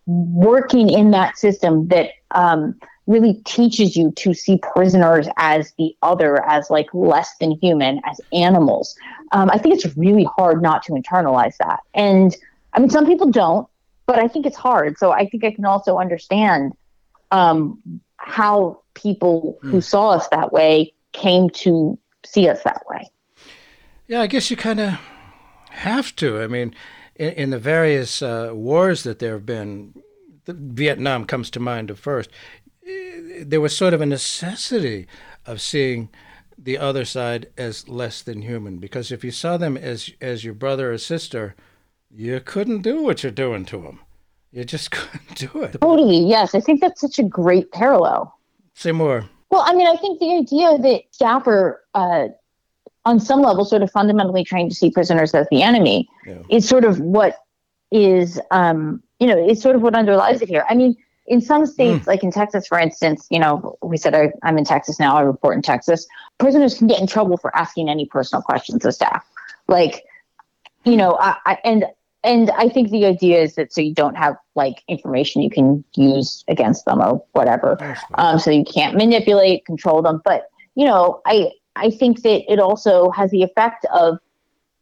[0.05, 6.43] working in that system that um, really teaches you to see prisoners as the other,
[6.47, 8.95] as like less than human, as animals.
[9.31, 11.79] Um, I think it's really hard not to internalize that.
[11.93, 12.35] And
[12.73, 13.67] I mean, some people don't,
[14.05, 14.97] but I think it's hard.
[14.97, 16.73] So I think I can also understand
[17.31, 17.81] um,
[18.17, 19.69] how people mm.
[19.69, 19.79] who hmm.
[19.79, 23.09] saw us that way came to see us that way.
[24.07, 24.99] Yeah, I guess you kind of
[25.69, 26.41] have to.
[26.41, 26.75] I mean,
[27.15, 29.93] in, in the various uh, wars that there have been,
[30.47, 32.29] Vietnam comes to mind first
[33.43, 35.07] there was sort of a necessity
[35.45, 36.09] of seeing
[36.57, 40.53] the other side as less than human because if you saw them as as your
[40.53, 41.55] brother or sister,
[42.09, 43.99] you couldn't do what you're doing to them.
[44.51, 45.77] You just couldn't do it.
[45.81, 46.19] Totally.
[46.19, 48.37] Yes, I think that's such a great parallel.
[48.75, 49.29] Say more.
[49.49, 52.27] Well, I mean, I think the idea that Dapper, uh,
[53.03, 56.41] on some level, sort of fundamentally trying to see prisoners as the enemy yeah.
[56.49, 57.35] is sort of what
[57.91, 60.65] is, um, you know, is sort of what underlies it here.
[60.69, 60.95] I mean,
[61.27, 62.07] in some states, mm.
[62.07, 65.15] like in Texas, for instance, you know, we said I, am in Texas now.
[65.15, 66.07] I report in Texas.
[66.39, 69.25] Prisoners can get in trouble for asking any personal questions of staff.
[69.67, 70.03] Like,
[70.83, 71.85] you know, I, I, and
[72.23, 75.83] and I think the idea is that so you don't have like information you can
[75.95, 77.97] use against them or whatever.
[78.15, 80.21] Um, so you can't manipulate, control them.
[80.23, 84.19] But you know, I I think that it also has the effect of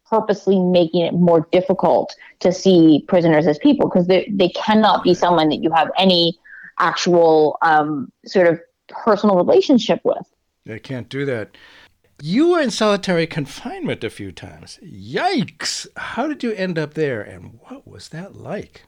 [0.09, 5.13] purposely making it more difficult to see prisoners as people because they, they cannot be
[5.13, 6.37] someone that you have any
[6.79, 10.25] actual um, sort of personal relationship with.
[10.65, 11.55] They can't do that.
[12.21, 14.77] You were in solitary confinement a few times.
[14.83, 15.87] Yikes!
[15.95, 18.83] How did you end up there, and what was that like?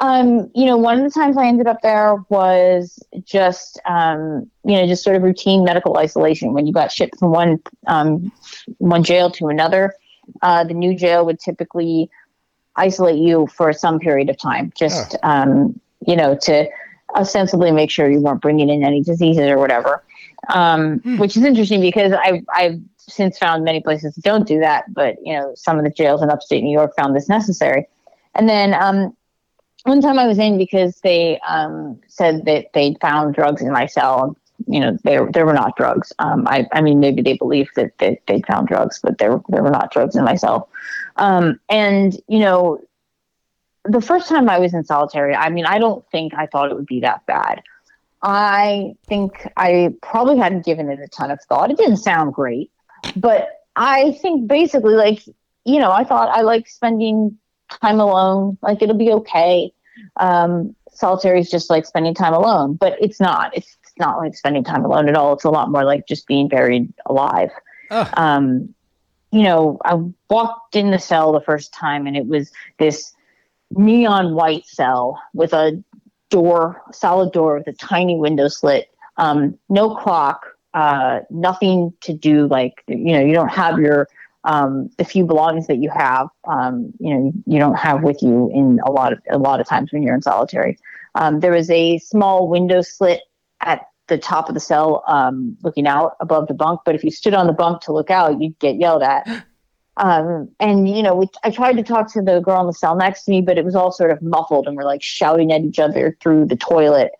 [0.00, 4.76] Um, you know, one of the times I ended up there was just, um, you
[4.76, 7.58] know, just sort of routine medical isolation when you got shipped from one
[7.88, 8.30] um,
[8.78, 9.92] one jail to another
[10.42, 12.10] uh, the new jail would typically
[12.76, 15.28] isolate you for some period of time, just oh.
[15.28, 16.68] um, you know, to
[17.16, 20.02] ostensibly make sure you weren't bringing in any diseases or whatever.
[20.50, 21.18] Um, hmm.
[21.18, 25.32] Which is interesting because I've I've since found many places don't do that, but you
[25.32, 27.88] know, some of the jails in upstate New York found this necessary.
[28.34, 29.16] And then um,
[29.84, 33.86] one time I was in because they um, said that they'd found drugs in my
[33.86, 34.36] cell
[34.66, 36.12] you know, there there were not drugs.
[36.18, 39.62] Um, I, I mean, maybe they believed that, that they found drugs, but there there
[39.62, 40.68] were not drugs in myself.
[41.16, 42.80] Um, and you know,
[43.84, 46.74] the first time I was in solitary, I mean, I don't think I thought it
[46.74, 47.62] would be that bad.
[48.20, 51.70] I think I probably hadn't given it a ton of thought.
[51.70, 52.70] It didn't sound great,
[53.14, 55.22] but I think basically, like,
[55.64, 57.38] you know, I thought I like spending
[57.80, 58.58] time alone.
[58.60, 59.72] Like, it'll be okay.
[60.16, 63.56] Um, solitary is just like spending time alone, but it's not.
[63.56, 65.32] It's not like spending time alone at all.
[65.32, 67.50] It's a lot more like just being buried alive.
[67.90, 68.10] Oh.
[68.16, 68.74] Um,
[69.30, 69.98] you know, I
[70.30, 73.14] walked in the cell the first time and it was this
[73.70, 75.82] neon white cell with a
[76.30, 82.46] door, solid door with a tiny window slit, um, no clock, uh, nothing to do.
[82.46, 84.08] Like, you know, you don't have your,
[84.44, 88.50] um, the few belongings that you have, um, you know, you don't have with you
[88.54, 90.78] in a lot of, a lot of times when you're in solitary.
[91.14, 93.20] Um, there was a small window slit
[93.60, 96.80] at the top of the cell um, looking out above the bunk.
[96.84, 99.28] But if you stood on the bunk to look out, you'd get yelled at.
[100.00, 102.94] Um, and you know, we, I tried to talk to the girl in the cell
[102.94, 105.62] next to me, but it was all sort of muffled, and we're like shouting at
[105.62, 107.10] each other through the toilet,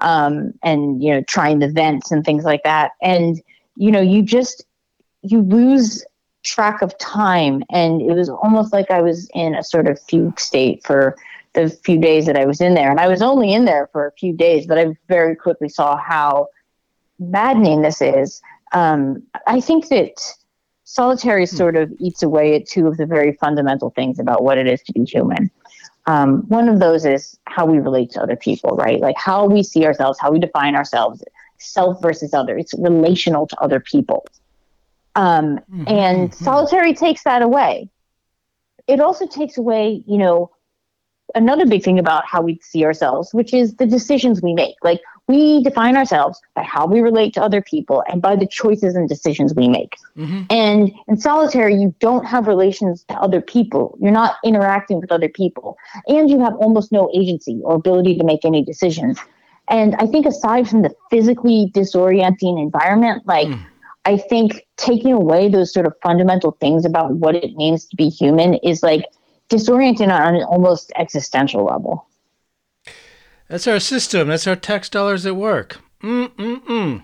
[0.00, 2.92] um, and you know, trying the vents and things like that.
[3.02, 3.42] And
[3.76, 4.64] you know, you just
[5.20, 6.06] you lose
[6.42, 10.40] track of time, and it was almost like I was in a sort of fugue
[10.40, 11.16] state for
[11.56, 12.90] the few days that I was in there.
[12.90, 15.96] And I was only in there for a few days, but I very quickly saw
[15.96, 16.48] how
[17.18, 18.40] maddening this is.
[18.72, 20.20] Um, I think that
[20.84, 21.56] solitary hmm.
[21.56, 24.82] sort of eats away at two of the very fundamental things about what it is
[24.82, 25.50] to be human.
[26.06, 29.00] Um, one of those is how we relate to other people, right?
[29.00, 31.24] Like how we see ourselves, how we define ourselves,
[31.58, 32.56] self versus other.
[32.56, 34.24] It's relational to other people.
[35.16, 35.84] Um, mm-hmm.
[35.88, 36.44] And mm-hmm.
[36.44, 37.88] solitary takes that away.
[38.86, 40.50] It also takes away, you know,
[41.34, 44.76] another big thing about how we see ourselves, which is the decisions we make.
[44.82, 48.94] Like we define ourselves by how we relate to other people and by the choices
[48.94, 49.96] and decisions we make.
[50.16, 50.42] Mm-hmm.
[50.50, 53.98] And in solitary, you don't have relations to other people.
[54.00, 55.76] You're not interacting with other people.
[56.06, 59.18] And you have almost no agency or ability to make any decisions.
[59.68, 63.60] And I think aside from the physically disorienting environment, like mm.
[64.04, 68.08] I think taking away those sort of fundamental things about what it means to be
[68.08, 69.04] human is like
[69.48, 72.06] disorienting on an almost existential level.
[73.48, 74.28] That's our system.
[74.28, 75.80] That's our tax dollars at work.
[76.02, 77.02] Mm-mm-mm.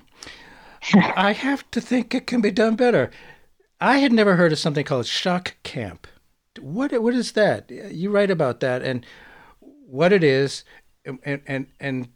[0.95, 3.11] I have to think it can be done better.
[3.80, 6.07] I had never heard of something called shock camp.
[6.61, 7.70] What what is that?
[7.70, 9.07] You write about that and
[9.61, 10.64] what it is,
[11.05, 12.09] and and and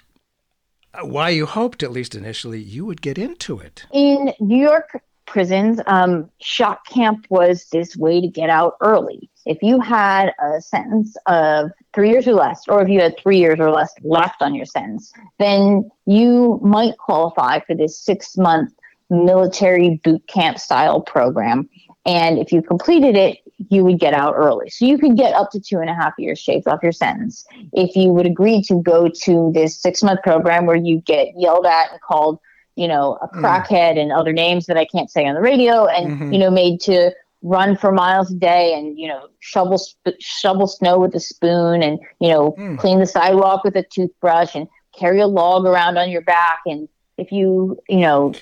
[1.03, 3.87] why you hoped, at least initially, you would get into it.
[3.93, 9.63] In New York prisons, um, shock camp was this way to get out early if
[9.63, 13.59] you had a sentence of three years or less, or if you had three years
[13.61, 18.73] or less left on your sentence, then you might qualify for this six month
[19.09, 21.69] military boot camp style program.
[22.05, 23.39] And if you completed it,
[23.71, 24.69] you would get out early.
[24.69, 27.45] So you could get up to two and a half years shaved off your sentence
[27.73, 31.67] if you would agree to go to this six month program where you get yelled
[31.67, 32.39] at and called,
[32.75, 33.41] you know, a mm.
[33.41, 34.03] crackhead mm.
[34.03, 36.33] and other names that I can't say on the radio and, mm-hmm.
[36.33, 37.13] you know, made to
[37.47, 41.81] run for miles a day and you know shovel sp- shovel snow with a spoon
[41.81, 42.77] and you know mm.
[42.79, 44.67] clean the sidewalk with a toothbrush and
[44.99, 46.89] carry a log around on your back and
[47.19, 48.33] if you you know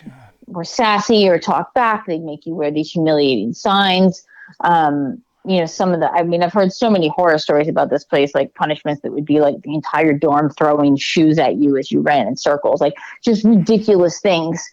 [0.46, 4.24] were sassy or talk back they'd make you wear these humiliating signs
[4.60, 7.90] um, you know some of the i mean i've heard so many horror stories about
[7.90, 11.76] this place like punishments that would be like the entire dorm throwing shoes at you
[11.76, 14.66] as you ran in circles like just ridiculous things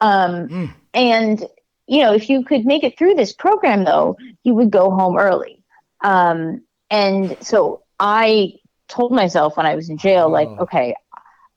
[0.00, 0.74] um, mm.
[0.92, 1.46] and
[1.86, 5.16] you know, if you could make it through this program, though, you would go home
[5.16, 5.62] early.
[6.02, 8.54] Um, and so I
[8.88, 10.58] told myself when I was in jail, like, oh.
[10.64, 10.94] okay,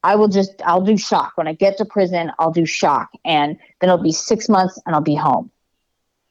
[0.03, 1.33] I will just, I'll do shock.
[1.35, 3.09] When I get to prison, I'll do shock.
[3.25, 5.51] And then it'll be six months and I'll be home.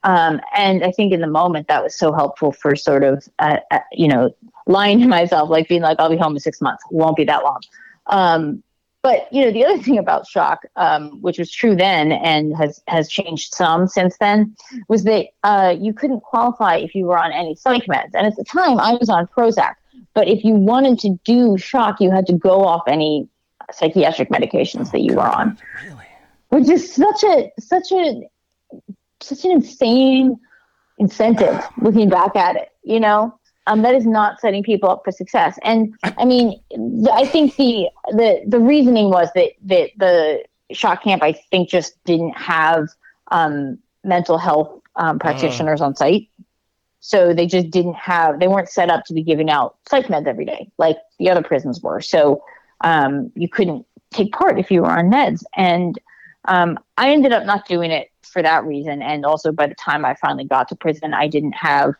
[0.04, 3.58] Um, and I think in the moment that was so helpful for sort of, uh,
[3.70, 4.34] uh, you know,
[4.66, 6.84] lying to myself, like being like, I'll be home in six months.
[6.90, 7.60] It won't be that long.
[8.06, 8.62] Um,
[9.02, 12.82] but you know, the other thing about shock, um, which was true then and has
[12.88, 14.56] has changed some since then,
[14.88, 18.10] was that uh, you couldn't qualify if you were on any psych meds.
[18.14, 19.74] And at the time, I was on Prozac.
[20.14, 23.28] But if you wanted to do shock, you had to go off any
[23.72, 25.58] psychiatric medications that you were on.
[25.84, 26.06] Really?
[26.48, 28.22] Which is such a such a
[29.20, 30.36] such an insane
[30.98, 33.37] incentive looking back at it, you know?
[33.68, 35.58] Um, that is not setting people up for success.
[35.62, 36.60] And I mean,
[37.12, 40.42] I think the the the reasoning was that that the
[40.72, 42.88] shock camp, I think, just didn't have
[43.30, 45.18] um, mental health um, uh.
[45.18, 45.86] practitioners uh.
[45.86, 46.28] on site.
[47.00, 50.26] So they just didn't have, they weren't set up to be giving out psych meds
[50.26, 52.00] every day like the other prisons were.
[52.00, 52.42] So
[52.80, 55.44] um, you couldn't take part if you were on meds.
[55.56, 55.96] And
[56.46, 59.00] um, I ended up not doing it for that reason.
[59.00, 61.94] And also by the time I finally got to prison, I didn't have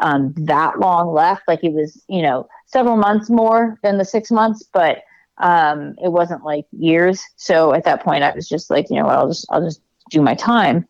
[0.00, 1.42] um, that long left.
[1.46, 5.02] Like it was, you know, several months more than the six months, but
[5.38, 7.22] um, it wasn't like years.
[7.36, 9.80] So at that point, I was just like, you know what, I'll just I'll just
[10.10, 10.86] do my time.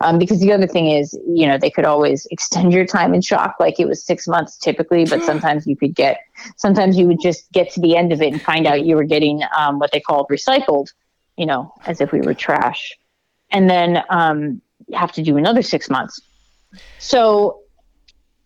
[0.00, 3.20] Um, because the other thing is, you know, they could always extend your time in
[3.20, 6.20] shock, like it was six months typically, but sometimes you could get,
[6.56, 9.04] sometimes you would just get to the end of it and find out you were
[9.04, 10.92] getting um, what they called recycled,
[11.36, 12.96] you know, as if we were trash,
[13.50, 14.62] and then um,
[14.94, 16.20] have to do another six months.
[16.98, 17.62] So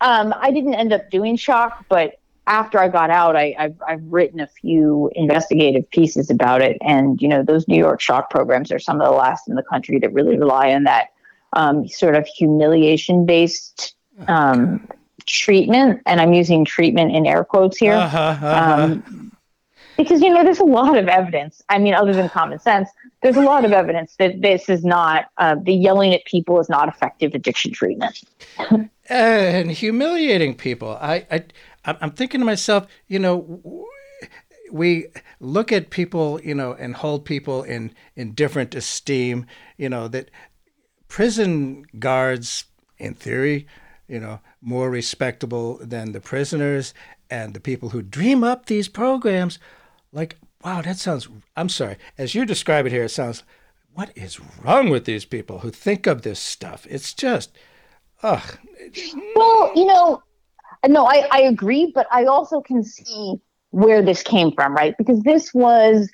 [0.03, 4.03] um, I didn't end up doing shock, but after I got out, I, have I've
[4.05, 6.77] written a few investigative pieces about it.
[6.83, 9.63] And, you know, those New York shock programs are some of the last in the
[9.63, 11.11] country that really rely on that
[11.53, 13.95] um, sort of humiliation based
[14.27, 14.89] um,
[15.25, 16.01] treatment.
[16.05, 17.95] And I'm using treatment in air quotes here.
[17.95, 18.83] Uh-huh, uh-huh.
[18.83, 19.33] Um,
[19.97, 21.63] because, you know, there's a lot of evidence.
[21.69, 22.89] I mean, other than common sense,
[23.23, 26.69] there's a lot of evidence that this is not, uh, the yelling at people is
[26.69, 28.23] not effective addiction treatment.
[29.09, 30.99] and humiliating people.
[31.01, 31.45] I, I
[31.85, 33.87] I'm thinking to myself, you know,
[34.71, 35.07] we
[35.41, 39.47] look at people, you know, and hold people in in different esteem.
[39.77, 40.31] You know that
[41.09, 42.65] prison guards,
[42.99, 43.67] in theory,
[44.09, 46.95] you know, more respectable than the prisoners
[47.31, 49.59] and the people who dream up these programs.
[50.13, 51.29] Like, wow, that sounds.
[51.57, 53.43] I'm sorry, as you describe it here, it sounds.
[53.95, 56.87] What is wrong with these people who think of this stuff?
[56.89, 57.51] It's just,
[58.23, 58.59] ugh.
[59.37, 60.23] Well, you know,
[60.89, 63.35] no, I, I agree, but I also can see
[63.71, 64.95] where this came from, right?
[64.97, 66.09] Because this was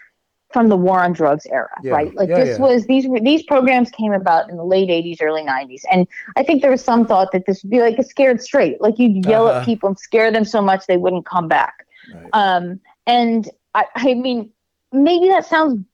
[0.52, 1.92] from the war on drugs era, yeah.
[1.92, 2.14] right?
[2.14, 2.64] Like yeah, this yeah.
[2.64, 6.62] was these these programs came about in the late '80s, early '90s, and I think
[6.62, 9.46] there was some thought that this would be like a scared straight, like you'd yell
[9.46, 9.60] uh-huh.
[9.60, 11.86] at people and scare them so much they wouldn't come back.
[12.12, 12.30] Right.
[12.32, 14.50] Um, and I, I mean,
[14.92, 15.84] maybe that sounds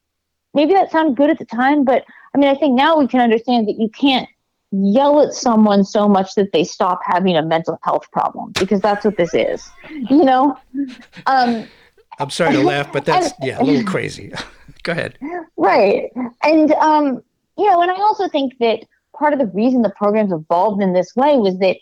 [0.55, 2.05] maybe that sounded good at the time, but
[2.35, 4.29] I mean, I think now we can understand that you can't
[4.83, 9.05] yell at someone so much that they stop having a mental health problem because that's
[9.05, 10.59] what this is you know?
[11.27, 11.68] Um,
[12.18, 14.33] i'm sorry to laugh but that's and, yeah a little crazy.
[14.83, 15.16] Go ahead.
[15.57, 16.11] Right
[16.43, 17.22] and um,
[17.57, 18.81] you know and i also think that
[19.16, 21.77] part of the reason the programs evolved in this way was that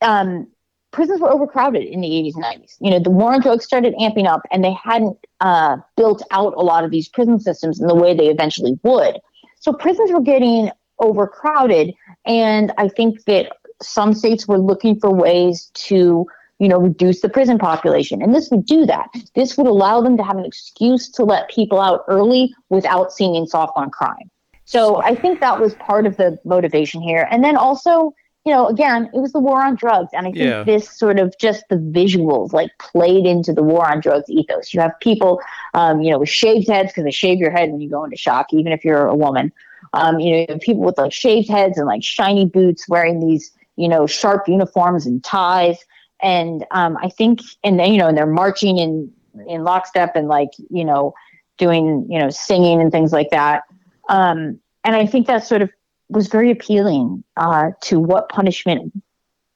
[0.00, 0.48] um,
[0.94, 3.94] prisons were overcrowded in the 80s and 90s you know the war on drugs started
[4.00, 7.86] amping up and they hadn't uh, built out a lot of these prison systems in
[7.86, 9.18] the way they eventually would
[9.64, 11.94] so prisons were getting overcrowded.
[12.26, 16.26] And I think that some states were looking for ways to,
[16.58, 18.22] you know, reduce the prison population.
[18.22, 19.08] And this would do that.
[19.34, 23.46] This would allow them to have an excuse to let people out early without seeming
[23.46, 24.30] soft on crime.
[24.66, 27.26] So I think that was part of the motivation here.
[27.30, 28.12] And then also,
[28.44, 30.10] you know, again, it was the war on drugs.
[30.12, 30.64] And I think yeah.
[30.64, 34.74] this sort of just the visuals like played into the war on drugs ethos.
[34.74, 35.40] You have people,
[35.72, 38.18] um, you know, with shaved heads because they shave your head when you go into
[38.18, 39.50] shock, even if you're a woman.
[39.94, 43.88] Um, you know, people with like shaved heads and like shiny boots wearing these, you
[43.88, 45.78] know, sharp uniforms and ties.
[46.20, 49.10] And um, I think, and then, you know, and they're marching in,
[49.46, 51.14] in lockstep and like, you know,
[51.56, 53.62] doing, you know, singing and things like that.
[54.08, 55.70] Um, and I think that sort of
[56.08, 58.92] was very appealing uh, to what punishment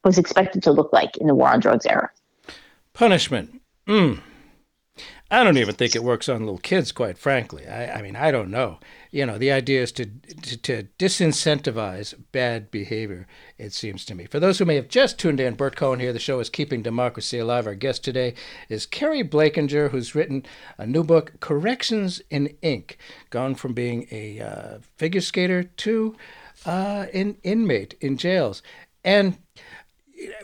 [0.04, 2.10] was expected to look like in the war on drugs era.
[2.94, 3.60] Punishment.
[3.86, 4.20] Mm.
[5.30, 7.66] I don't even think it works on little kids, quite frankly.
[7.66, 8.78] I, I mean, I don't know
[9.10, 13.26] you know, the idea is to, to, to, disincentivize bad behavior,
[13.56, 14.26] it seems to me.
[14.26, 16.12] For those who may have just tuned in, Bert Cohen here.
[16.12, 17.66] The show is Keeping Democracy Alive.
[17.66, 18.34] Our guest today
[18.68, 20.44] is Keri Blakinger, who's written
[20.76, 22.98] a new book, Corrections in Ink,
[23.30, 26.16] gone from being a uh, figure skater to
[26.66, 28.62] uh, an inmate in jails.
[29.04, 29.38] And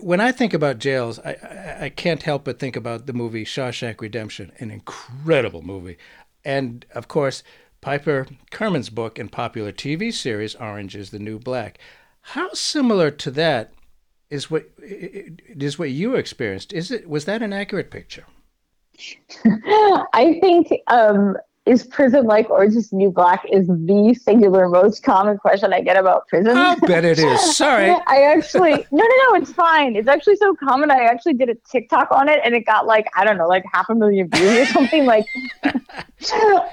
[0.01, 3.45] when I think about jails, I, I, I, can't help but think about the movie
[3.45, 5.97] Shawshank Redemption, an incredible movie.
[6.45, 7.43] And of course,
[7.81, 11.79] Piper Kerman's book and popular TV series Orange is the New Black.
[12.21, 13.73] How similar to that
[14.31, 16.73] is what is what you experienced?
[16.73, 18.25] Is it was that an accurate picture?
[20.15, 21.37] I think um,
[21.67, 25.97] is prison like Orange is New Black is the singular most common question I get
[25.97, 26.57] about prison.
[26.57, 27.57] I bet it is.
[27.57, 27.91] Sorry.
[28.07, 29.97] I actually no no no, it's fine.
[29.97, 30.91] It's actually so common.
[30.91, 33.65] I actually did a TikTok on it and it got like, I don't know, like
[33.73, 35.27] half a million views or something like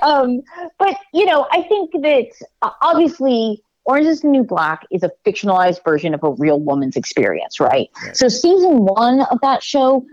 [0.01, 0.41] um
[0.77, 2.27] but you know, I think that
[2.61, 6.95] uh, obviously Orange is the New Black is a fictionalized version of a real woman's
[6.95, 7.89] experience, right?
[8.03, 8.15] right?
[8.15, 10.05] So season one of that show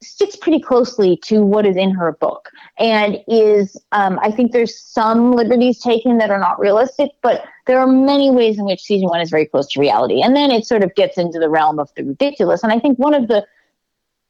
[0.00, 4.78] sticks pretty closely to what is in her book and is um, i think there's
[4.78, 9.08] some liberties taken that are not realistic but there are many ways in which season
[9.08, 10.22] one is very close to reality.
[10.22, 12.64] And then it sort of gets into the realm of the ridiculous.
[12.64, 13.46] And i think one of the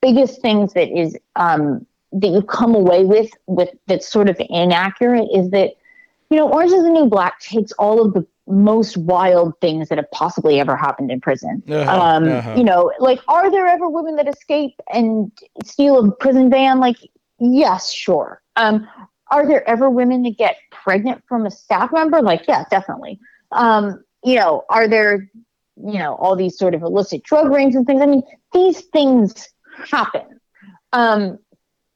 [0.02, 5.28] biggest things that is um, that you come away with with that's sort of inaccurate
[5.32, 5.70] is that
[6.30, 9.98] you know orange is the new black takes all of the most wild things that
[9.98, 11.62] have possibly ever happened in prison.
[11.68, 12.54] Uh-huh, um, uh-huh.
[12.56, 15.30] You know, like, are there ever women that escape and
[15.64, 16.80] steal a prison van?
[16.80, 16.96] Like,
[17.38, 18.42] yes, sure.
[18.56, 18.88] Um,
[19.30, 22.22] are there ever women that get pregnant from a staff member?
[22.22, 23.20] Like, yeah, definitely.
[23.52, 25.30] Um, you know, are there,
[25.76, 28.00] you know, all these sort of illicit drug rings and things?
[28.00, 28.22] I mean,
[28.52, 29.48] these things
[29.90, 30.40] happen.
[30.92, 31.38] Um,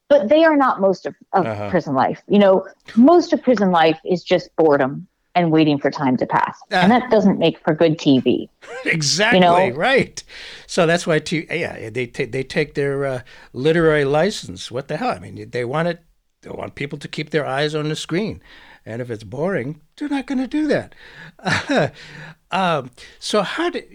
[0.09, 1.71] but they are not most of, of uh-huh.
[1.71, 2.23] prison life.
[2.29, 6.59] You know, most of prison life is just boredom and waiting for time to pass.
[6.71, 8.49] Uh, and that doesn't make for good TV.
[8.85, 9.69] Exactly, you know?
[9.77, 10.23] right.
[10.67, 13.21] So that's why, t- yeah, they, t- they take their uh,
[13.53, 14.73] literary license.
[14.73, 15.11] What the hell?
[15.11, 16.03] I mean, they want it,
[16.43, 18.43] they want people to keep their eyes on the screen.
[18.85, 21.93] And if it's boring, they're not going to do that.
[22.51, 23.87] um, so how did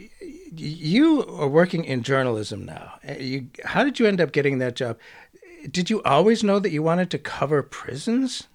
[0.55, 2.93] you are working in journalism now?
[3.07, 4.97] Uh, you, how did you end up getting that job?
[5.69, 8.47] Did you always know that you wanted to cover prisons?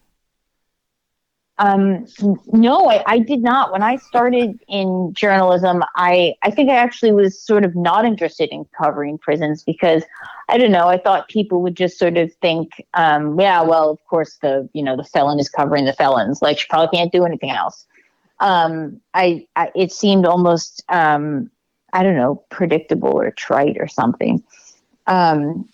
[1.58, 2.06] Um,
[2.46, 3.72] no, I, I, did not.
[3.72, 8.48] When I started in journalism, I, I think I actually was sort of not interested
[8.50, 10.02] in covering prisons because
[10.48, 10.88] I don't know.
[10.88, 14.82] I thought people would just sort of think, um, yeah, well, of course the you
[14.82, 16.40] know the felon is covering the felons.
[16.40, 17.86] Like she probably can't do anything else.
[18.40, 21.50] Um, I, I, it seemed almost um,
[21.92, 24.42] I don't know predictable or trite or something.
[25.06, 25.68] Um,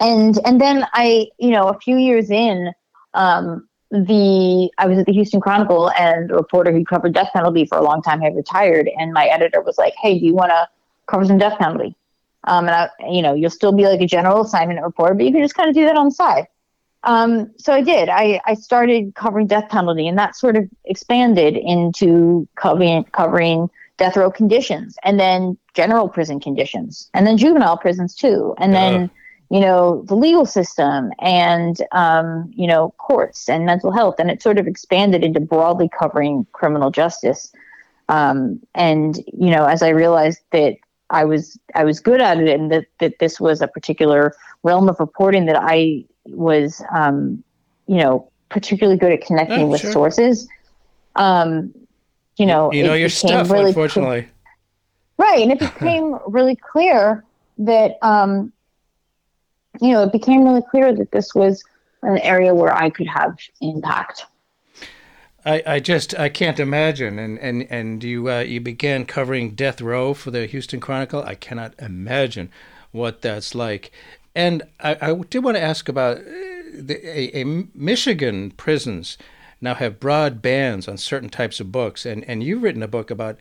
[0.00, 2.72] and and then I you know a few years in
[3.14, 7.66] um, the I was at the Houston Chronicle and a reporter who covered death penalty
[7.66, 10.50] for a long time had retired, and my editor was like, "Hey, do you want
[10.50, 10.68] to
[11.06, 11.96] cover some death penalty?"
[12.44, 15.32] Um, and I, you know, you'll still be like a general assignment reporter, but you
[15.32, 16.46] can just kind of do that on the side.
[17.02, 18.08] Um, so I did.
[18.08, 24.16] I, I started covering death penalty, and that sort of expanded into covering covering death
[24.16, 29.10] row conditions, and then general prison conditions, and then juvenile prisons too, and then
[29.50, 34.14] you know, the legal system and, um, you know, courts and mental health.
[34.20, 37.52] And it sort of expanded into broadly covering criminal justice.
[38.08, 40.76] Um, and, you know, as I realized that
[41.10, 44.88] I was, I was good at it and that, that this was a particular realm
[44.88, 47.42] of reporting that I was, um,
[47.88, 49.90] you know, particularly good at connecting oh, with sure.
[49.90, 50.48] sources.
[51.16, 51.74] Um,
[52.36, 54.28] you know, you know your stuff, really unfortunately.
[55.18, 55.42] right.
[55.42, 57.24] And it became really clear
[57.58, 58.52] that, um,
[59.80, 61.62] you know, it became really clear that this was
[62.02, 64.24] an area where I could have impact.
[65.44, 69.80] I, I just I can't imagine and and and you uh, you began covering death
[69.80, 71.22] row for the Houston Chronicle.
[71.22, 72.50] I cannot imagine
[72.92, 73.90] what that's like.
[74.34, 76.22] And I, I did want to ask about uh,
[76.74, 77.44] the, a, a
[77.74, 79.18] Michigan prisons
[79.60, 83.10] now have broad bans on certain types of books, and and you've written a book
[83.10, 83.38] about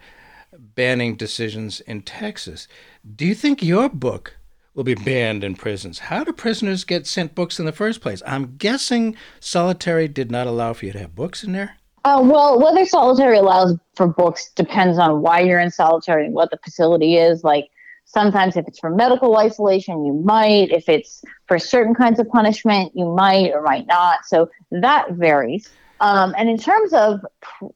[0.58, 2.68] banning decisions in Texas.
[3.16, 4.38] Do you think your book
[4.80, 6.00] will be banned in prisons.
[6.00, 8.24] How do prisoners get sent books in the first place?
[8.26, 11.76] I'm guessing solitary did not allow for you to have books in there.
[12.06, 16.50] Uh, well, whether solitary allows for books depends on why you're in solitary and what
[16.50, 17.44] the facility is.
[17.44, 17.66] Like
[18.06, 20.72] sometimes, if it's for medical isolation, you might.
[20.72, 24.20] If it's for certain kinds of punishment, you might or might not.
[24.28, 25.68] So that varies.
[26.00, 27.20] Um, and in terms of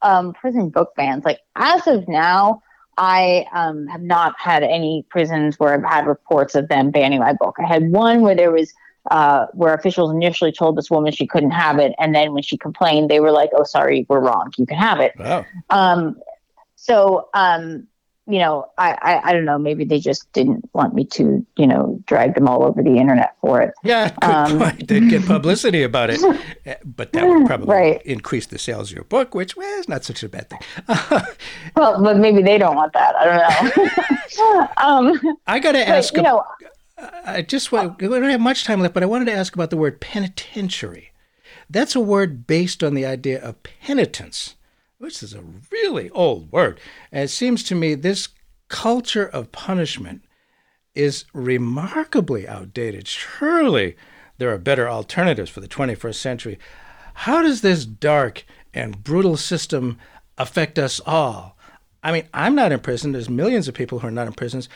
[0.03, 2.62] um, prison book bans, like as of now,
[2.97, 7.33] I um, have not had any prisons where I've had reports of them banning my
[7.33, 7.55] book.
[7.59, 8.73] I had one where there was
[9.11, 12.57] uh, where officials initially told this woman she couldn't have it, and then when she
[12.57, 14.51] complained, they were like, "Oh, sorry, we're wrong.
[14.57, 15.45] You can have it." Wow.
[15.69, 16.21] Um,
[16.75, 17.87] so um,
[18.25, 19.57] you know, I, I, I don't know.
[19.57, 23.35] Maybe they just didn't want me to, you know, drag them all over the internet
[23.41, 23.73] for it.
[23.83, 24.59] Yeah, um.
[24.87, 26.21] They'd get publicity about it,
[26.65, 28.01] eh, but that would probably right.
[28.03, 30.59] increase the sales of your book, which well, is not such a bad thing.
[31.75, 33.15] well, but maybe they don't want that.
[33.15, 34.69] I don't know.
[34.77, 36.13] um, I got to ask.
[36.13, 36.43] But, you know,
[37.25, 39.69] I just want, we don't have much time left, but I wanted to ask about
[39.69, 41.11] the word penitentiary.
[41.69, 44.55] That's a word based on the idea of penitence
[45.03, 46.79] which is a really old word.
[47.11, 48.29] And it seems to me this
[48.69, 50.23] culture of punishment
[50.95, 53.05] is remarkably outdated.
[53.05, 53.97] Surely
[54.37, 56.59] there are better alternatives for the 21st century.
[57.15, 59.99] How does this dark and brutal system
[60.37, 61.57] affect us all?
[62.01, 63.11] I mean, I'm not in prison.
[63.11, 64.69] There's millions of people who are not in prisons.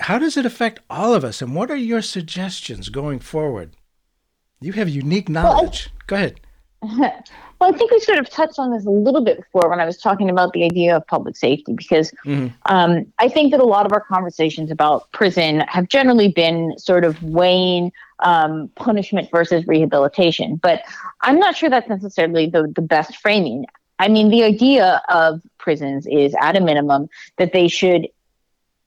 [0.00, 1.42] How does it affect all of us?
[1.42, 3.74] And what are your suggestions going forward?
[4.60, 5.90] You have unique knowledge.
[5.92, 6.40] Well, Go ahead.
[7.64, 9.86] Well, I think we sort of touched on this a little bit before when I
[9.86, 12.48] was talking about the idea of public safety, because mm-hmm.
[12.66, 17.06] um, I think that a lot of our conversations about prison have generally been sort
[17.06, 20.56] of weighing um, punishment versus rehabilitation.
[20.56, 20.82] But
[21.22, 23.64] I'm not sure that's necessarily the, the best framing.
[23.98, 27.08] I mean, the idea of prisons is at a minimum
[27.38, 28.08] that they should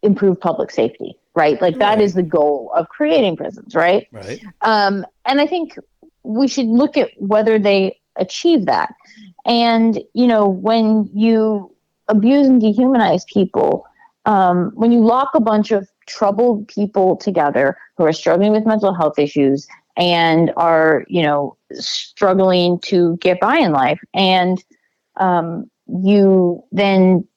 [0.04, 1.60] improve public safety, right?
[1.60, 2.02] Like that right.
[2.02, 4.08] is the goal of creating prisons, right?
[4.12, 4.40] Right.
[4.62, 5.80] Um, and I think
[6.22, 8.94] we should look at whether they achieve that.
[9.46, 11.74] And, you know, when you
[12.08, 13.86] abuse and dehumanize people,
[14.26, 18.94] um, when you lock a bunch of troubled people together who are struggling with mental
[18.94, 24.64] health issues and are, you know, struggling to get by in life, and
[25.16, 27.28] um, you then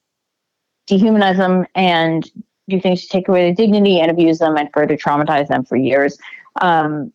[0.88, 2.30] dehumanize them and
[2.68, 5.76] do things to take away their dignity and abuse them and further traumatize them for
[5.76, 6.18] years.
[6.60, 7.12] Um,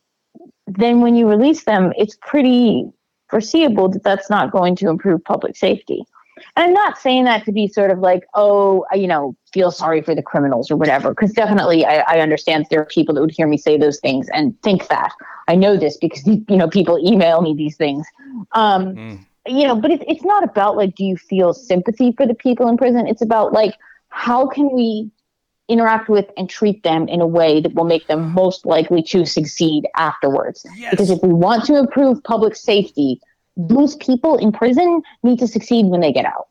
[0.67, 2.89] then when you release them, it's pretty
[3.29, 6.03] foreseeable that that's not going to improve public safety.
[6.55, 10.01] And I'm not saying that to be sort of like, oh, you know, feel sorry
[10.01, 13.31] for the criminals or whatever, because definitely I, I understand there are people that would
[13.31, 15.11] hear me say those things and think that.
[15.47, 18.05] I know this because, you know, people email me these things.
[18.51, 19.25] Um, mm.
[19.47, 22.67] You know, but it, it's not about like, do you feel sympathy for the people
[22.67, 23.07] in prison?
[23.07, 23.75] It's about like,
[24.09, 25.11] how can we
[25.67, 29.25] interact with and treat them in a way that will make them most likely to
[29.25, 30.65] succeed afterwards.
[30.75, 30.91] Yes.
[30.91, 33.19] Because if we want to improve public safety,
[33.57, 36.47] those people in prison need to succeed when they get out.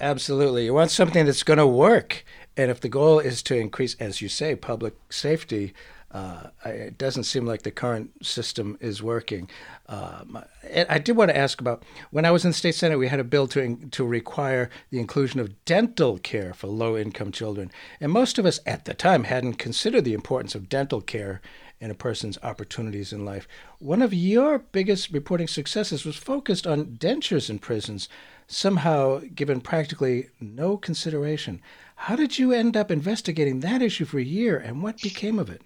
[0.00, 0.64] Absolutely.
[0.64, 2.24] You want something that's going to work.
[2.56, 5.74] And if the goal is to increase, as you say, public safety,
[6.12, 9.48] uh, it doesn't seem like the current system is working.
[9.86, 10.42] Um,
[10.88, 13.20] I did want to ask about when I was in the state senate, we had
[13.20, 18.10] a bill to to require the inclusion of dental care for low income children, and
[18.10, 21.40] most of us at the time hadn't considered the importance of dental care
[21.80, 23.48] in a person's opportunities in life.
[23.78, 28.08] One of your biggest reporting successes was focused on dentures in prisons,
[28.46, 31.62] somehow given practically no consideration.
[31.94, 35.48] How did you end up investigating that issue for a year, and what became of
[35.48, 35.62] it?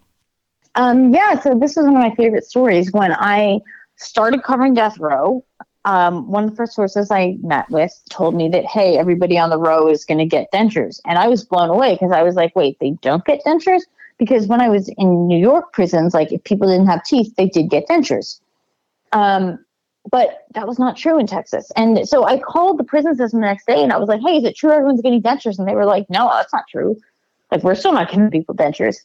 [0.74, 2.92] Um, yeah, so this is one of my favorite stories.
[2.92, 3.60] When I
[3.96, 5.44] started covering death row,
[5.84, 9.50] um, one of the first sources I met with told me that, hey, everybody on
[9.50, 11.00] the row is going to get dentures.
[11.04, 13.82] And I was blown away because I was like, wait, they don't get dentures?
[14.18, 17.48] Because when I was in New York prisons, like if people didn't have teeth, they
[17.48, 18.40] did get dentures.
[19.12, 19.64] Um,
[20.10, 21.70] but that was not true in Texas.
[21.76, 24.38] And so I called the prison system the next day and I was like, hey,
[24.38, 25.58] is it true everyone's getting dentures?
[25.58, 26.96] And they were like, no, that's not true.
[27.50, 28.96] Like, we're still not giving people dentures.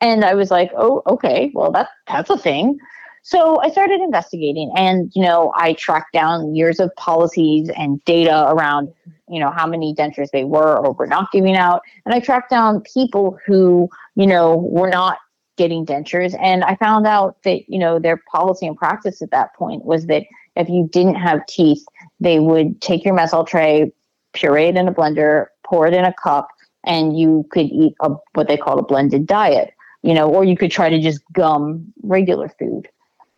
[0.00, 2.78] And I was like, oh, okay, well, that, that's a thing.
[3.22, 8.48] So I started investigating and, you know, I tracked down years of policies and data
[8.48, 8.92] around,
[9.28, 11.82] you know, how many dentures they were or were not giving out.
[12.04, 15.18] And I tracked down people who, you know, were not
[15.56, 16.40] getting dentures.
[16.40, 20.06] And I found out that, you know, their policy and practice at that point was
[20.06, 20.22] that
[20.54, 21.84] if you didn't have teeth,
[22.20, 23.92] they would take your mess hall tray,
[24.34, 26.48] puree it in a blender, pour it in a cup,
[26.84, 29.74] and you could eat a, what they call a blended diet,
[30.06, 32.88] you know, or you could try to just gum regular food.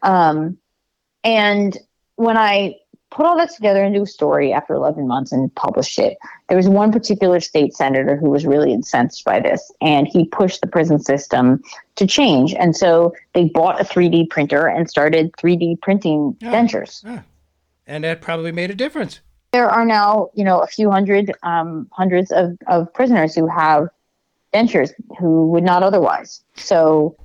[0.02, 0.58] Um,
[1.24, 1.78] and
[2.16, 2.76] when I
[3.10, 6.68] put all that together into a story after 11 months and published it, there was
[6.68, 10.98] one particular state senator who was really incensed by this, and he pushed the prison
[10.98, 11.62] system
[11.96, 12.52] to change.
[12.52, 17.02] And so they bought a 3D printer and started 3D printing oh, dentures.
[17.06, 17.22] Oh.
[17.86, 19.20] And that probably made a difference.
[19.52, 23.88] There are now, you know, a few hundred, um, hundreds of, of prisoners who have
[24.52, 26.42] dentures who would not otherwise.
[26.56, 27.16] So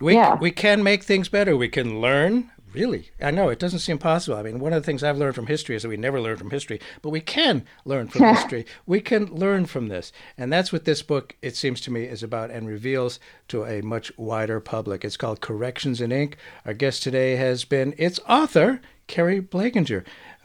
[0.00, 0.36] we, yeah.
[0.38, 1.56] we can make things better.
[1.56, 2.50] We can learn.
[2.72, 4.36] Really, I know it doesn't seem possible.
[4.36, 6.36] I mean, one of the things I've learned from history is that we never learn
[6.36, 8.64] from history, but we can learn from history.
[8.86, 12.22] We can learn from this, and that's what this book, it seems to me, is
[12.22, 13.18] about and reveals
[13.48, 15.04] to a much wider public.
[15.04, 16.36] It's called Corrections in Ink.
[16.64, 20.04] Our guest today has been its author, Keri Blakinger.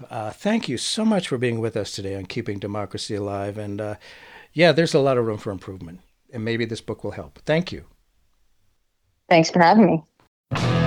[0.10, 3.60] Uh, thank you so much for being with us today on Keeping Democracy Alive.
[3.60, 3.96] And uh,
[4.52, 6.00] yeah, there's a lot of room for improvement,
[6.36, 7.40] and maybe this book will help.
[7.46, 7.86] Thank you.
[9.30, 10.04] Thanks for having
[10.52, 10.85] me.